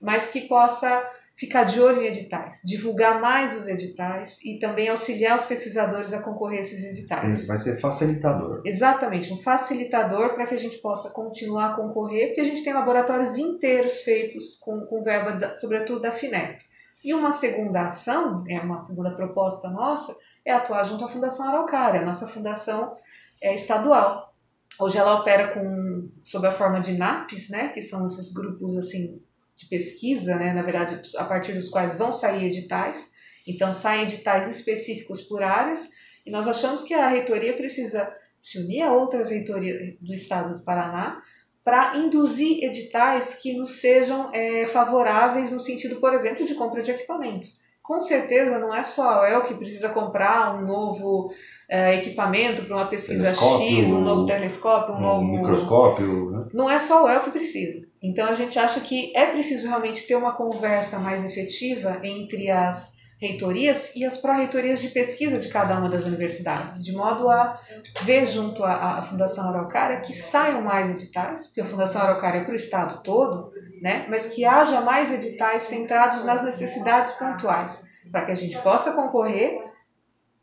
[0.00, 1.06] mas que possa
[1.36, 6.20] ficar de olho em editais, divulgar mais os editais e também auxiliar os pesquisadores a
[6.22, 7.46] concorrer a esses editais.
[7.46, 8.62] Vai ser facilitador.
[8.64, 12.72] Exatamente, um facilitador para que a gente possa continuar a concorrer, porque a gente tem
[12.72, 16.62] laboratórios inteiros feitos com, com verba, da, sobretudo da FINEP.
[17.04, 22.00] E uma segunda ação, é uma segunda proposta nossa, é atuar junto à Fundação Araucária,
[22.00, 22.96] a nossa fundação
[23.42, 24.32] é estadual.
[24.78, 29.20] Hoje ela opera com, sob a forma de NAPs, né, que são esses grupos assim
[29.56, 33.10] de pesquisa, né, na verdade, a partir dos quais vão sair editais.
[33.46, 35.88] Então, saem editais específicos por áreas,
[36.26, 40.64] e nós achamos que a reitoria precisa se unir a outras reitorias do estado do
[40.64, 41.22] Paraná
[41.64, 46.90] para induzir editais que nos sejam é, favoráveis no sentido, por exemplo, de compra de
[46.90, 47.62] equipamentos.
[47.82, 51.32] Com certeza não é só a UEL que precisa comprar um novo
[51.74, 56.30] é, equipamento para uma pesquisa X, um novo telescópio, um, um novo microscópio.
[56.30, 56.44] Né?
[56.54, 57.84] Não é só a UEL que precisa.
[58.00, 62.94] Então a gente acha que é preciso realmente ter uma conversa mais efetiva entre as
[63.20, 67.58] reitorias e as pró-reitorias de pesquisa de cada uma das universidades, de modo a
[68.02, 72.44] ver junto à, à Fundação Araucária que saiam mais editais, porque a Fundação Araucária é
[72.44, 73.50] para o estado todo,
[73.82, 78.92] né, mas que haja mais editais centrados nas necessidades pontuais, para que a gente possa
[78.92, 79.73] concorrer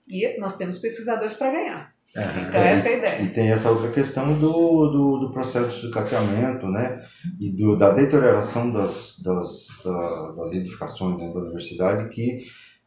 [0.07, 1.93] e nós temos pesquisadores para ganhar.
[2.15, 3.21] É, então, essa é a ideia.
[3.21, 7.01] E tem essa outra questão do, do, do processo de sucateamento, né?
[7.39, 12.41] E do, da deterioração das, das, da, das edificações dentro da universidade, que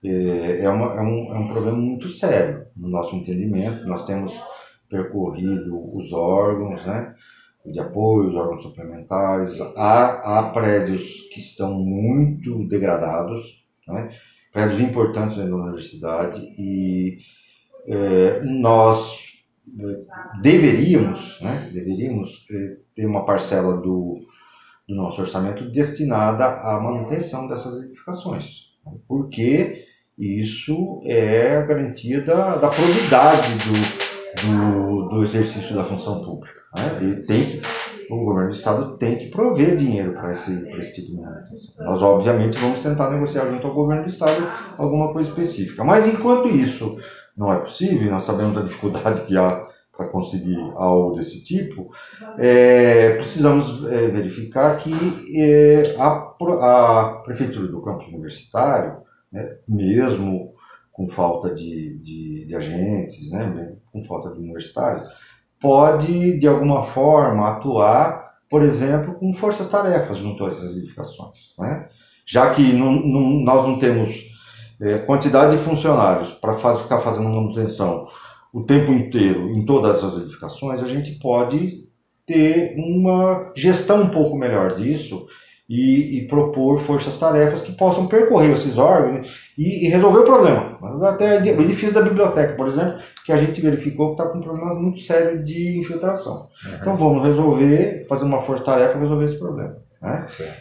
[0.05, 3.87] é, é, uma, é, um, é um problema muito sério no nosso entendimento.
[3.87, 4.39] Nós temos
[4.91, 7.15] percorrido os órgãos, né?
[7.65, 9.59] de apoio, os órgãos suplementares.
[9.77, 14.11] Há, há prédios que estão muito degradados, né?
[14.55, 17.19] Prédios importantes dentro da universidade, e
[17.89, 19.33] é, nós
[19.81, 24.21] é, deveríamos, né, deveríamos é, ter uma parcela do,
[24.89, 28.77] do nosso orçamento destinada à manutenção dessas edificações,
[29.09, 29.85] porque
[30.17, 36.61] isso é a garantia da, da probidade do, do, do exercício da função pública.
[36.77, 37.09] Né?
[37.09, 37.61] E tem que,
[38.11, 41.85] o governo do estado tem que prover dinheiro para esse, esse tipo de manutenção.
[41.85, 44.47] Nós, obviamente, vamos tentar negociar junto ao governo do estado
[44.77, 45.85] alguma coisa específica.
[45.85, 46.99] Mas, enquanto isso
[47.37, 51.93] não é possível, nós sabemos da dificuldade que há para conseguir algo desse tipo,
[52.37, 54.93] é, precisamos é, verificar que
[55.37, 60.53] é, a, a, Prefeitura do Campus Universitário, né, mesmo
[60.93, 65.09] com falta de, de, de agentes, né, com falta de universitários,
[65.61, 71.55] pode, de alguma forma, atuar, por exemplo, com forças-tarefas junto a essas edificações.
[71.59, 71.89] Né?
[72.27, 74.35] Já que não, não, nós não temos
[74.81, 78.09] é, quantidade de funcionários para faz, ficar fazendo manutenção
[78.53, 81.85] o tempo inteiro em todas as edificações, a gente pode
[82.25, 85.27] ter uma gestão um pouco melhor disso
[85.69, 90.79] e, e propor forças-tarefas que possam percorrer esses órgãos e, e, resolver o problema.
[91.09, 94.43] Até o edifício da biblioteca, por exemplo, que a gente verificou que está com um
[94.43, 96.49] problema muito sério de infiltração.
[96.67, 96.75] Uhum.
[96.81, 99.77] Então vamos resolver, fazer uma força-tarefa para resolver esse problema.
[100.03, 100.17] Né?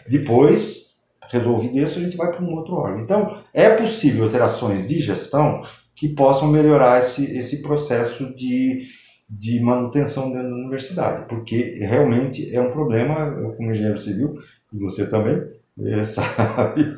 [0.08, 0.84] Depois,
[1.30, 3.00] resolvido isso, a gente vai para um outro órgão.
[3.00, 5.62] Então, é possível ter ações de gestão
[5.94, 8.80] que possam melhorar esse, esse processo de,
[9.28, 14.33] de manutenção dentro da universidade, porque realmente é um problema, eu como engenheiro civil,
[14.74, 15.40] e você também,
[15.80, 16.96] é, sabe,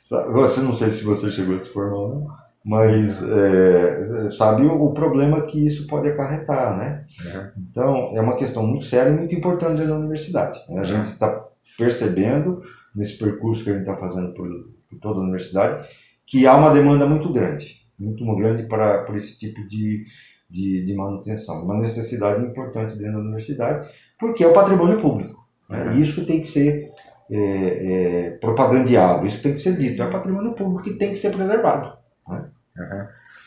[0.00, 4.62] sabe, você não sei se você chegou a se formar ou não, mas é, sabe
[4.62, 7.04] o, o, problema que isso pode acarretar, né?
[7.24, 7.50] Uhum.
[7.70, 10.58] Então, é uma questão muito séria e muito importante dentro da universidade.
[10.68, 10.80] Né?
[10.80, 11.46] A gente está
[11.78, 12.62] percebendo
[12.94, 14.48] nesse percurso que a gente está fazendo por,
[14.88, 15.88] por, toda a universidade,
[16.26, 20.04] que há uma demanda muito grande, muito grande para por esse tipo de,
[20.48, 25.46] de, de, manutenção, uma necessidade importante dentro da universidade, porque é o patrimônio público.
[25.68, 25.84] Né?
[25.84, 26.02] Uhum.
[26.02, 26.92] Isso tem que ser
[27.30, 31.30] é, é, propagandeado, isso tem que ser dito, é patrimônio público que tem que ser
[31.30, 31.96] preservado.
[32.28, 32.44] Né?
[32.76, 33.06] Uhum.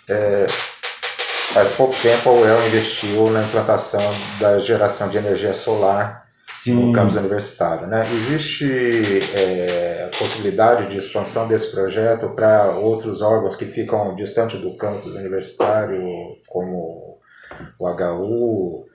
[0.09, 0.45] É,
[1.53, 4.01] faz pouco tempo a UEL investiu na implantação
[4.39, 6.87] da geração de energia solar Sim.
[6.87, 7.87] no campus universitário.
[7.87, 8.03] Né?
[8.03, 14.77] Existe é, a possibilidade de expansão desse projeto para outros órgãos que ficam distante do
[14.77, 16.01] campus universitário,
[16.47, 17.19] como
[17.77, 18.85] o HU?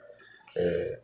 [0.55, 0.99] É...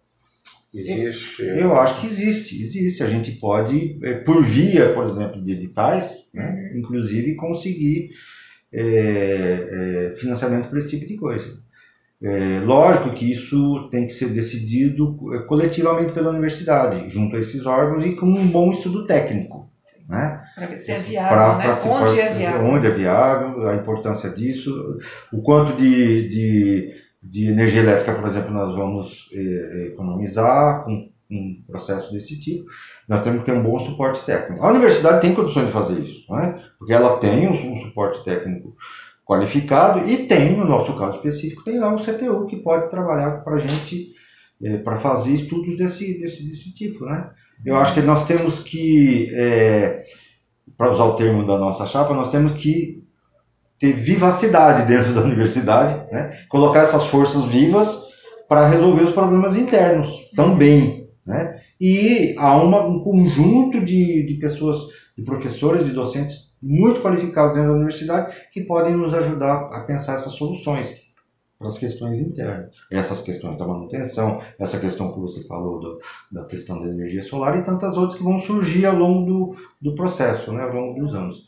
[0.76, 1.42] Existe?
[1.44, 3.02] Eu acho que existe, existe.
[3.02, 8.10] A gente pode, é, por via, por exemplo, de editais, né, inclusive conseguir
[8.74, 11.58] é, é, financiamento para esse tipo de coisa.
[12.22, 17.66] É, lógico que isso tem que ser decidido é, coletivamente pela universidade, junto a esses
[17.66, 19.70] órgãos e com um bom estudo técnico.
[20.08, 20.44] Né?
[20.56, 21.64] Para ver se é viável, pra, né?
[21.64, 22.68] Pra se, onde é viável.
[22.68, 25.00] Onde é viável, a importância disso,
[25.32, 26.94] o quanto de, de,
[27.30, 32.66] de energia elétrica, por exemplo, nós vamos é, economizar com um processo desse tipo.
[33.08, 34.64] Nós temos que ter um bom suporte técnico.
[34.64, 36.64] A universidade tem condições de fazer isso, né?
[36.78, 38.76] porque ela tem um, um suporte técnico
[39.26, 43.56] qualificado e tem, no nosso caso específico, tem lá um CTU que pode trabalhar para
[43.56, 44.14] a gente,
[44.62, 47.06] é, para fazer estudos desse, desse, desse tipo.
[47.06, 47.32] Né?
[47.66, 50.04] Eu acho que nós temos que, é,
[50.78, 53.04] para usar o termo da nossa chapa, nós temos que
[53.94, 56.38] vivacidade dentro da universidade, né?
[56.50, 58.06] colocar essas forças vivas
[58.48, 61.10] para resolver os problemas internos também.
[61.26, 61.60] Né?
[61.80, 64.80] E há uma, um conjunto de, de pessoas,
[65.18, 70.14] de professores, de docentes muito qualificados dentro da universidade que podem nos ajudar a pensar
[70.14, 71.06] essas soluções
[71.58, 72.72] para as questões internas.
[72.92, 76.00] Essas questões da manutenção, essa questão que você falou do,
[76.32, 79.96] da questão da energia solar e tantas outras que vão surgir ao longo do, do
[79.96, 81.48] processo, né, ao longo dos anos.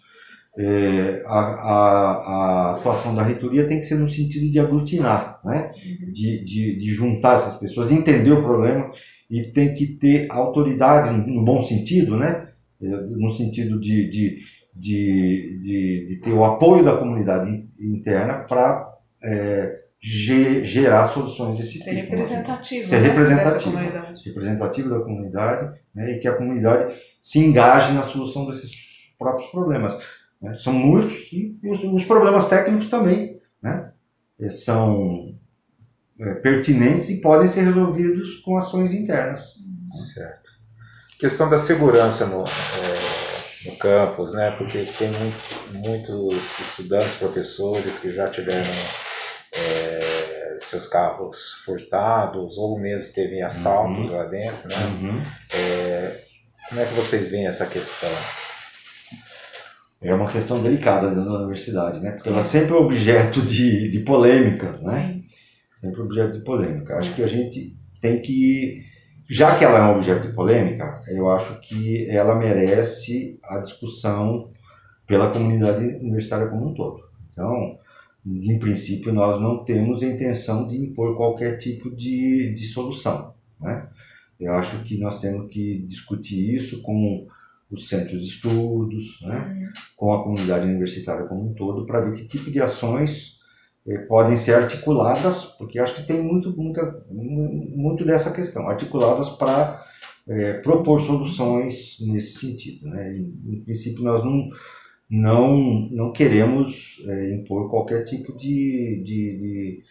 [0.59, 5.71] É, a, a, a, atuação da reitoria tem que ser no sentido de aglutinar, né?
[6.11, 8.91] de, de, de juntar essas pessoas, de entender o problema
[9.29, 12.47] e tem que ter autoridade no, bom sentido, né?
[12.81, 14.37] É, no sentido de, de
[14.79, 18.93] de, de, de ter o apoio da comunidade interna para
[19.23, 22.11] é, gerar soluções desse Ser tipo.
[22.11, 23.77] Representativo, Ser né, representativo.
[24.25, 28.71] Representativo da comunidade né, e que a comunidade se engaje na solução desses
[29.17, 29.97] próprios problemas.
[30.41, 30.55] Né.
[30.55, 33.91] São muitos e os, os, problemas técnicos também né,
[34.39, 35.35] é, são
[36.19, 39.55] é, pertinentes e podem ser resolvidos com ações internas.
[40.13, 40.51] Certo.
[41.19, 43.17] Questão da segurança no, é
[43.67, 44.51] no campus, né?
[44.51, 48.69] Porque tem muito, muitos estudantes, professores que já tiveram
[49.53, 54.17] é, seus carros furtados ou mesmo teve assaltos uhum.
[54.17, 54.75] lá dentro, né?
[55.01, 55.25] Uhum.
[55.53, 56.17] É,
[56.69, 58.09] como é que vocês veem essa questão?
[60.01, 62.11] É uma questão delicada dentro da universidade, né?
[62.11, 65.21] Porque ela é sempre é objeto de, de polêmica, né?
[65.81, 66.97] Sempre objeto de polêmica.
[66.97, 68.85] Acho que a gente tem que
[69.29, 74.51] já que ela é um objeto de polêmica, eu acho que ela merece a discussão
[75.05, 77.03] pela comunidade universitária como um todo.
[77.29, 77.77] Então,
[78.25, 83.33] em princípio, nós não temos a intenção de impor qualquer tipo de, de solução.
[83.59, 83.89] Né?
[84.39, 87.27] Eu acho que nós temos que discutir isso com
[87.69, 89.69] os centros de estudos, né?
[89.95, 93.37] com a comunidade universitária como um todo, para ver que tipo de ações
[93.87, 99.83] eh, podem ser articuladas, porque acho que tem muito, muita, muito dessa questão, articuladas para
[100.27, 102.87] é, propor soluções nesse sentido.
[102.89, 103.13] Né?
[103.13, 104.49] Em, em, princípio, nós não,
[105.09, 109.83] não, não queremos é, impor qualquer tipo de, de, de,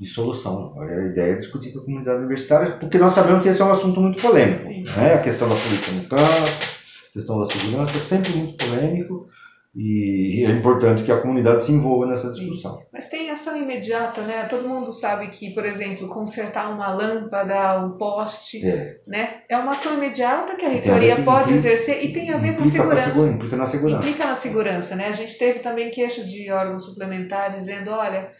[0.00, 0.74] de, solução.
[0.80, 3.70] A ideia é discutir com a comunidade universitária, porque nós sabemos que esse é um
[3.70, 4.68] assunto muito polêmico.
[4.96, 5.14] Né?
[5.14, 6.73] A questão da política no campo,
[7.14, 9.26] questão da segurança é sempre muito polêmico.
[9.76, 12.80] E é importante que a comunidade se envolva nessa discussão.
[12.92, 14.44] Mas tem ação imediata, né?
[14.44, 19.42] Todo mundo sabe que, por exemplo, consertar uma lâmpada, um poste, é, né?
[19.48, 22.64] é uma ação imediata que a reitoria pode implica, exercer e tem a ver com
[22.66, 23.10] segurança.
[23.10, 24.08] Segura, implica na segurança.
[24.08, 25.08] Implica na segurança, né?
[25.08, 28.30] A gente teve também queixa de órgãos suplementares dizendo, olha,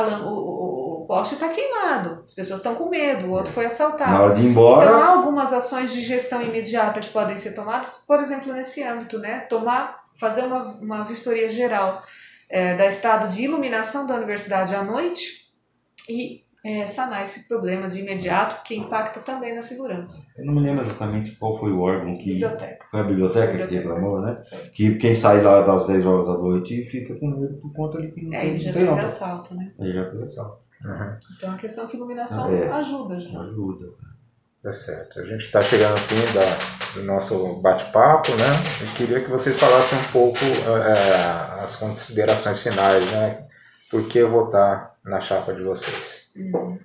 [0.00, 4.10] o, o, o, poste está queimado, as pessoas estão com medo, o outro foi assaltado.
[4.10, 4.86] Na hora de ir embora.
[4.86, 9.18] Então há algumas ações de gestão imediata que podem ser tomadas, por exemplo, nesse âmbito,
[9.18, 9.40] né?
[9.40, 12.02] Tomar fazer uma, uma vistoria geral
[12.48, 15.50] é, da estado de iluminação da universidade à noite
[16.08, 20.22] e é, sanar esse problema de imediato que impacta também na segurança.
[20.36, 22.34] Eu não me lembro exatamente qual foi o órgão que.
[22.34, 22.86] Biblioteca.
[22.90, 23.68] Foi a biblioteca, biblioteca.
[23.68, 24.42] que reclamou, né?
[24.72, 28.12] Que quem sai lá das 10 horas da noite fica com medo por conta de
[28.12, 29.72] que não é, ele já teve assalto, né?
[29.78, 30.62] Ele já teve assalto.
[30.84, 31.16] Uhum.
[31.36, 33.40] Então a questão que iluminação é, ajuda já.
[33.40, 33.86] Ajuda.
[34.62, 35.18] Tá certo.
[35.18, 38.46] A gente está chegando ao fim da, do nosso bate-papo, né?
[38.80, 43.48] Eu queria que vocês falassem um pouco é, as considerações finais, né?
[43.90, 46.32] Por que votar na chapa de vocês?
[46.36, 46.78] Uhum.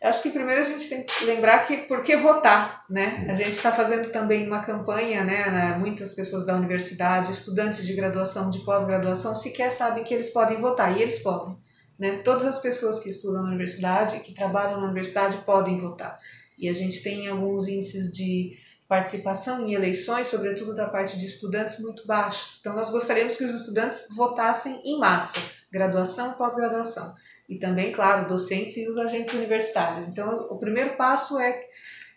[0.00, 3.26] Acho que primeiro a gente tem que lembrar que por que votar, né?
[3.28, 5.76] A gente está fazendo também uma campanha, né?
[5.76, 10.96] Muitas pessoas da universidade, estudantes de graduação, de pós-graduação, sequer sabem que eles podem votar,
[10.96, 11.56] e eles podem.
[11.98, 12.18] Né?
[12.18, 16.16] Todas as pessoas que estudam na universidade, que trabalham na universidade, podem votar.
[16.56, 18.56] E a gente tem alguns índices de
[18.88, 22.58] participação em eleições, sobretudo da parte de estudantes, muito baixos.
[22.60, 25.40] Então, nós gostaríamos que os estudantes votassem em massa,
[25.70, 27.14] graduação e pós-graduação.
[27.48, 30.06] E também, claro, docentes e os agentes universitários.
[30.06, 31.60] Então, o primeiro passo é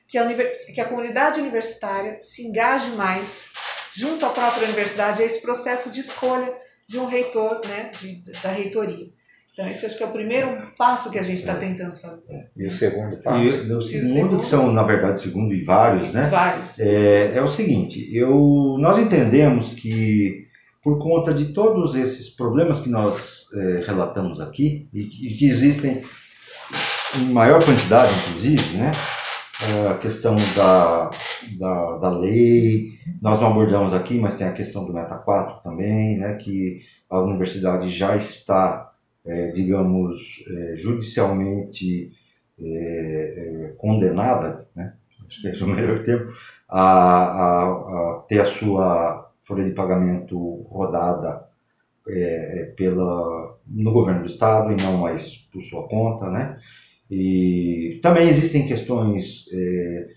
[0.07, 0.27] que a,
[0.73, 3.49] que a comunidade universitária se engaje mais
[3.95, 6.53] junto à própria universidade a esse processo de escolha
[6.87, 9.07] de um reitor, né, de, da reitoria.
[9.53, 12.49] Então, esse acho que é o primeiro passo que a gente está tentando fazer.
[12.55, 13.67] E o segundo passo?
[13.67, 16.23] E o segundo, que são, na verdade, segundo e vários, né?
[16.23, 16.79] Vários.
[16.79, 20.47] É, é o seguinte, eu, nós entendemos que
[20.83, 26.03] por conta de todos esses problemas que nós é, relatamos aqui, e, e que existem
[27.19, 28.91] em maior quantidade, inclusive, né?
[29.91, 31.11] A questão da,
[31.59, 36.17] da, da, lei, nós não abordamos aqui, mas tem a questão do Meta 4 também,
[36.17, 38.91] né, que a universidade já está,
[39.23, 42.11] é, digamos, é, judicialmente
[43.77, 44.93] condenada, né,
[45.27, 46.31] acho que é o melhor termo,
[46.67, 50.37] a, a, a, ter a sua folha de pagamento
[50.69, 51.47] rodada
[52.07, 56.57] é, pela, no governo do estado e não mais por sua conta, né,
[57.09, 60.07] e também existem questões é,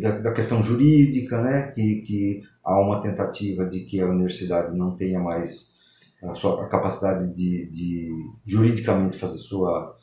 [0.00, 4.96] da, da, questão jurídica, né, que, que, há uma tentativa de que a universidade não
[4.96, 5.74] tenha mais
[6.22, 8.10] a, sua, a capacidade de, de,
[8.46, 9.96] juridicamente fazer sua,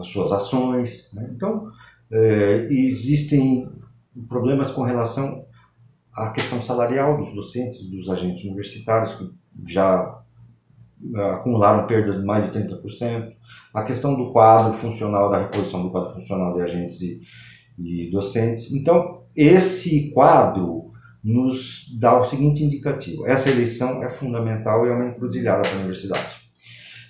[0.00, 1.08] as suas ações.
[1.12, 1.30] Né?
[1.34, 1.70] Então,
[2.10, 3.70] é, existem
[4.28, 5.45] problemas com relação
[6.16, 9.30] à questão salarial dos docentes, dos agentes universitários, que
[9.66, 10.22] já
[11.34, 13.32] acumularam perdas de mais de 30%.
[13.74, 17.20] A questão do quadro funcional, da reposição do quadro funcional de agentes e,
[17.78, 18.72] e docentes.
[18.72, 20.90] Então, esse quadro
[21.22, 25.80] nos dá o seguinte indicativo: essa eleição é fundamental e é uma encruzilhada para a
[25.80, 26.36] universidade.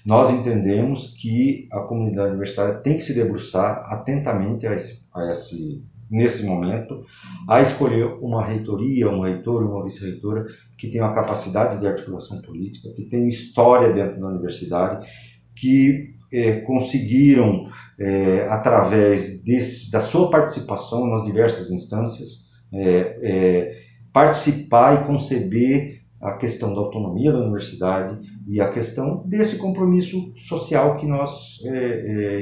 [0.05, 5.85] Nós entendemos que a comunidade universitária tem que se debruçar atentamente a esse, a esse
[6.11, 7.05] nesse momento,
[7.49, 10.47] a escolher uma reitoria, um reitor, uma vice-reitora
[10.79, 15.07] que tenha uma capacidade de articulação política, que tenha história dentro da universidade,
[15.55, 23.81] que é, conseguiram, é, através desse, da sua participação nas diversas instâncias, é,
[24.13, 30.97] participar e conceber a questão da autonomia da universidade e a questão desse compromisso social
[30.97, 31.59] que nós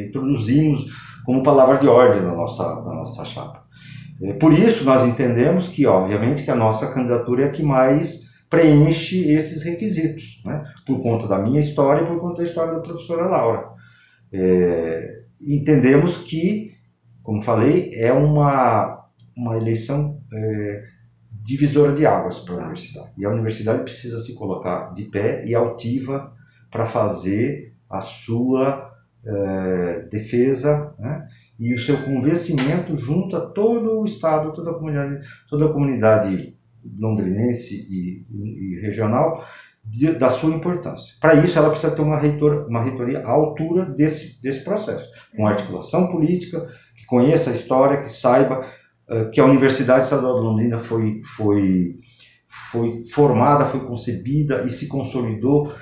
[0.07, 0.87] introduzimos
[1.25, 3.65] como palavra de ordem na nossa, na nossa chapa.
[4.23, 8.25] É, por isso, nós entendemos que, obviamente, que a nossa candidatura é a que mais
[8.49, 10.65] preenche esses requisitos, né?
[10.87, 13.69] por conta da minha história e por conta da história da professora Laura.
[14.33, 16.73] É, entendemos que,
[17.23, 20.85] como falei, é uma, uma eleição é,
[21.45, 23.11] divisora de águas para a universidade.
[23.19, 26.33] E a universidade precisa se colocar de pé e altiva
[26.71, 28.84] para fazer a sua
[29.27, 31.27] é, defesa né,
[31.59, 36.57] e o seu convencimento junto a todo o Estado, toda a comunidade, toda a comunidade
[36.99, 39.45] londrinense e, e regional
[39.85, 41.15] de, da sua importância.
[41.21, 45.47] Para isso, ela precisa ter uma, reitor, uma reitoria à altura desse, desse processo, com
[45.47, 46.67] articulação política,
[46.97, 48.67] que conheça a história, que saiba
[49.09, 51.99] uh, que a Universidade Estadual de Londrina foi, foi,
[52.71, 55.73] foi formada, foi concebida e se consolidou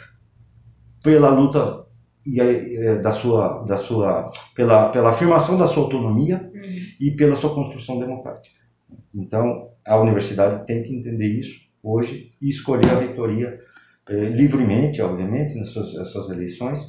[1.02, 1.82] pela luta
[2.24, 6.60] e é, da sua, da sua, pela, pela afirmação da sua autonomia uhum.
[7.00, 8.60] e pela sua construção democrática.
[9.14, 13.58] Então, a universidade tem que entender isso hoje e escolher a reitoria
[14.08, 16.80] eh, livremente, obviamente, nas suas, nas suas eleições,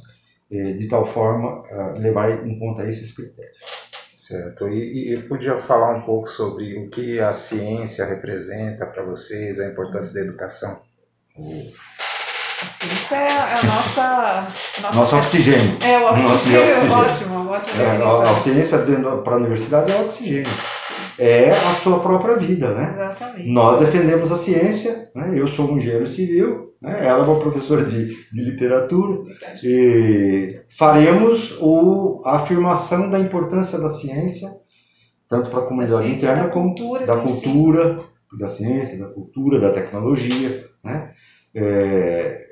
[0.50, 3.58] eh, de tal forma uh, levar em conta esses critérios.
[4.14, 4.68] Certo.
[4.68, 9.68] E, e podia falar um pouco sobre o que a ciência representa para vocês, a
[9.68, 10.80] importância da educação?
[12.84, 14.48] Isso é a nossa.
[14.82, 15.76] Nosso, nosso oxigênio.
[15.82, 17.38] É, o oxigênio, nosso oxigênio.
[17.38, 17.82] ótimo, ótimo.
[17.82, 18.78] É, a, a ciência
[19.24, 20.50] para a universidade é o oxigênio.
[21.18, 22.90] É a sua própria vida, né?
[22.92, 23.48] Exatamente.
[23.48, 25.32] Nós defendemos a ciência, né?
[25.34, 27.06] eu sou um engenheiro civil, né?
[27.06, 29.22] ela é uma professora de, de literatura,
[29.62, 34.50] e faremos o, a afirmação da importância da ciência,
[35.28, 36.74] tanto para a comunidade interna como
[37.06, 38.00] da cultura,
[38.36, 41.12] da ciência, da cultura, da tecnologia, né?
[41.54, 42.44] É,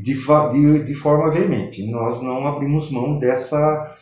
[0.00, 1.84] de, de, de forma veemente.
[1.90, 3.96] Nós não abrimos mão dessa,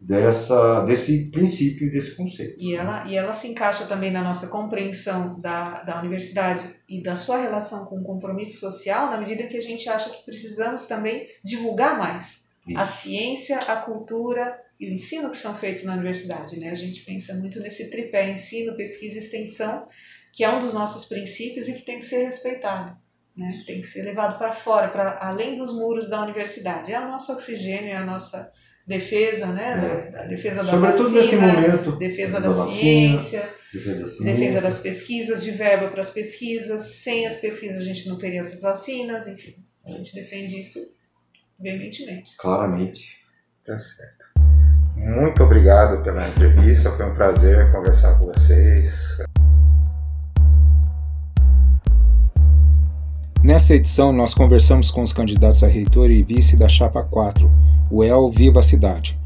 [0.00, 2.54] dessa, desse princípio, desse conceito.
[2.58, 7.16] E ela, e ela se encaixa também na nossa compreensão da, da universidade e da
[7.16, 11.26] sua relação com o compromisso social, na medida que a gente acha que precisamos também
[11.44, 12.78] divulgar mais Isso.
[12.78, 16.58] a ciência, a cultura e o ensino que são feitos na universidade.
[16.58, 16.70] Né?
[16.70, 19.86] A gente pensa muito nesse tripé ensino, pesquisa e extensão,
[20.32, 22.96] que é um dos nossos princípios e que tem que ser respeitado.
[23.36, 23.62] Né?
[23.66, 26.92] Tem que ser levado para fora, para além dos muros da universidade.
[26.92, 28.50] É o nosso oxigênio, é a nossa
[28.86, 30.10] defesa, né?
[30.14, 30.22] É.
[30.22, 34.60] A defesa da Sobretudo vacina, nesse momento, defesa da, da ciência, defesa, da ciência, defesa
[34.60, 36.82] das pesquisas, de verba para as pesquisas.
[36.96, 39.64] Sem as pesquisas a gente não teria essas vacinas, enfim.
[39.86, 40.78] A gente defende isso
[41.58, 42.36] veementemente.
[42.36, 43.20] Claramente.
[43.64, 44.26] Tá certo.
[44.96, 49.18] Muito obrigado pela entrevista, foi um prazer conversar com vocês.
[53.50, 57.50] Nesta edição, nós conversamos com os candidatos a reitor e vice da Chapa 4,
[57.90, 59.18] o El Viva Cidade.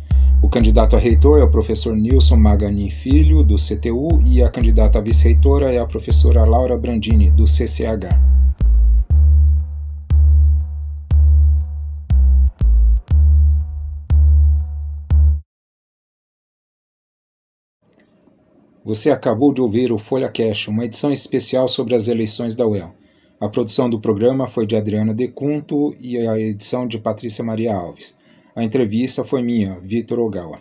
[0.43, 4.99] O candidato a reitor é o professor Nilson Magani Filho, do CTU, e a candidata
[4.99, 8.19] a vice-reitora é a professora Laura Brandini, do CCH.
[18.83, 23.04] Você acabou de ouvir o Folha Cash, uma edição especial sobre as eleições da UEL.
[23.41, 28.17] A produção do programa foi de Adriana Decunto e a edição de Patrícia Maria Alves.
[28.55, 30.61] A entrevista foi minha, Vitor Ogawa.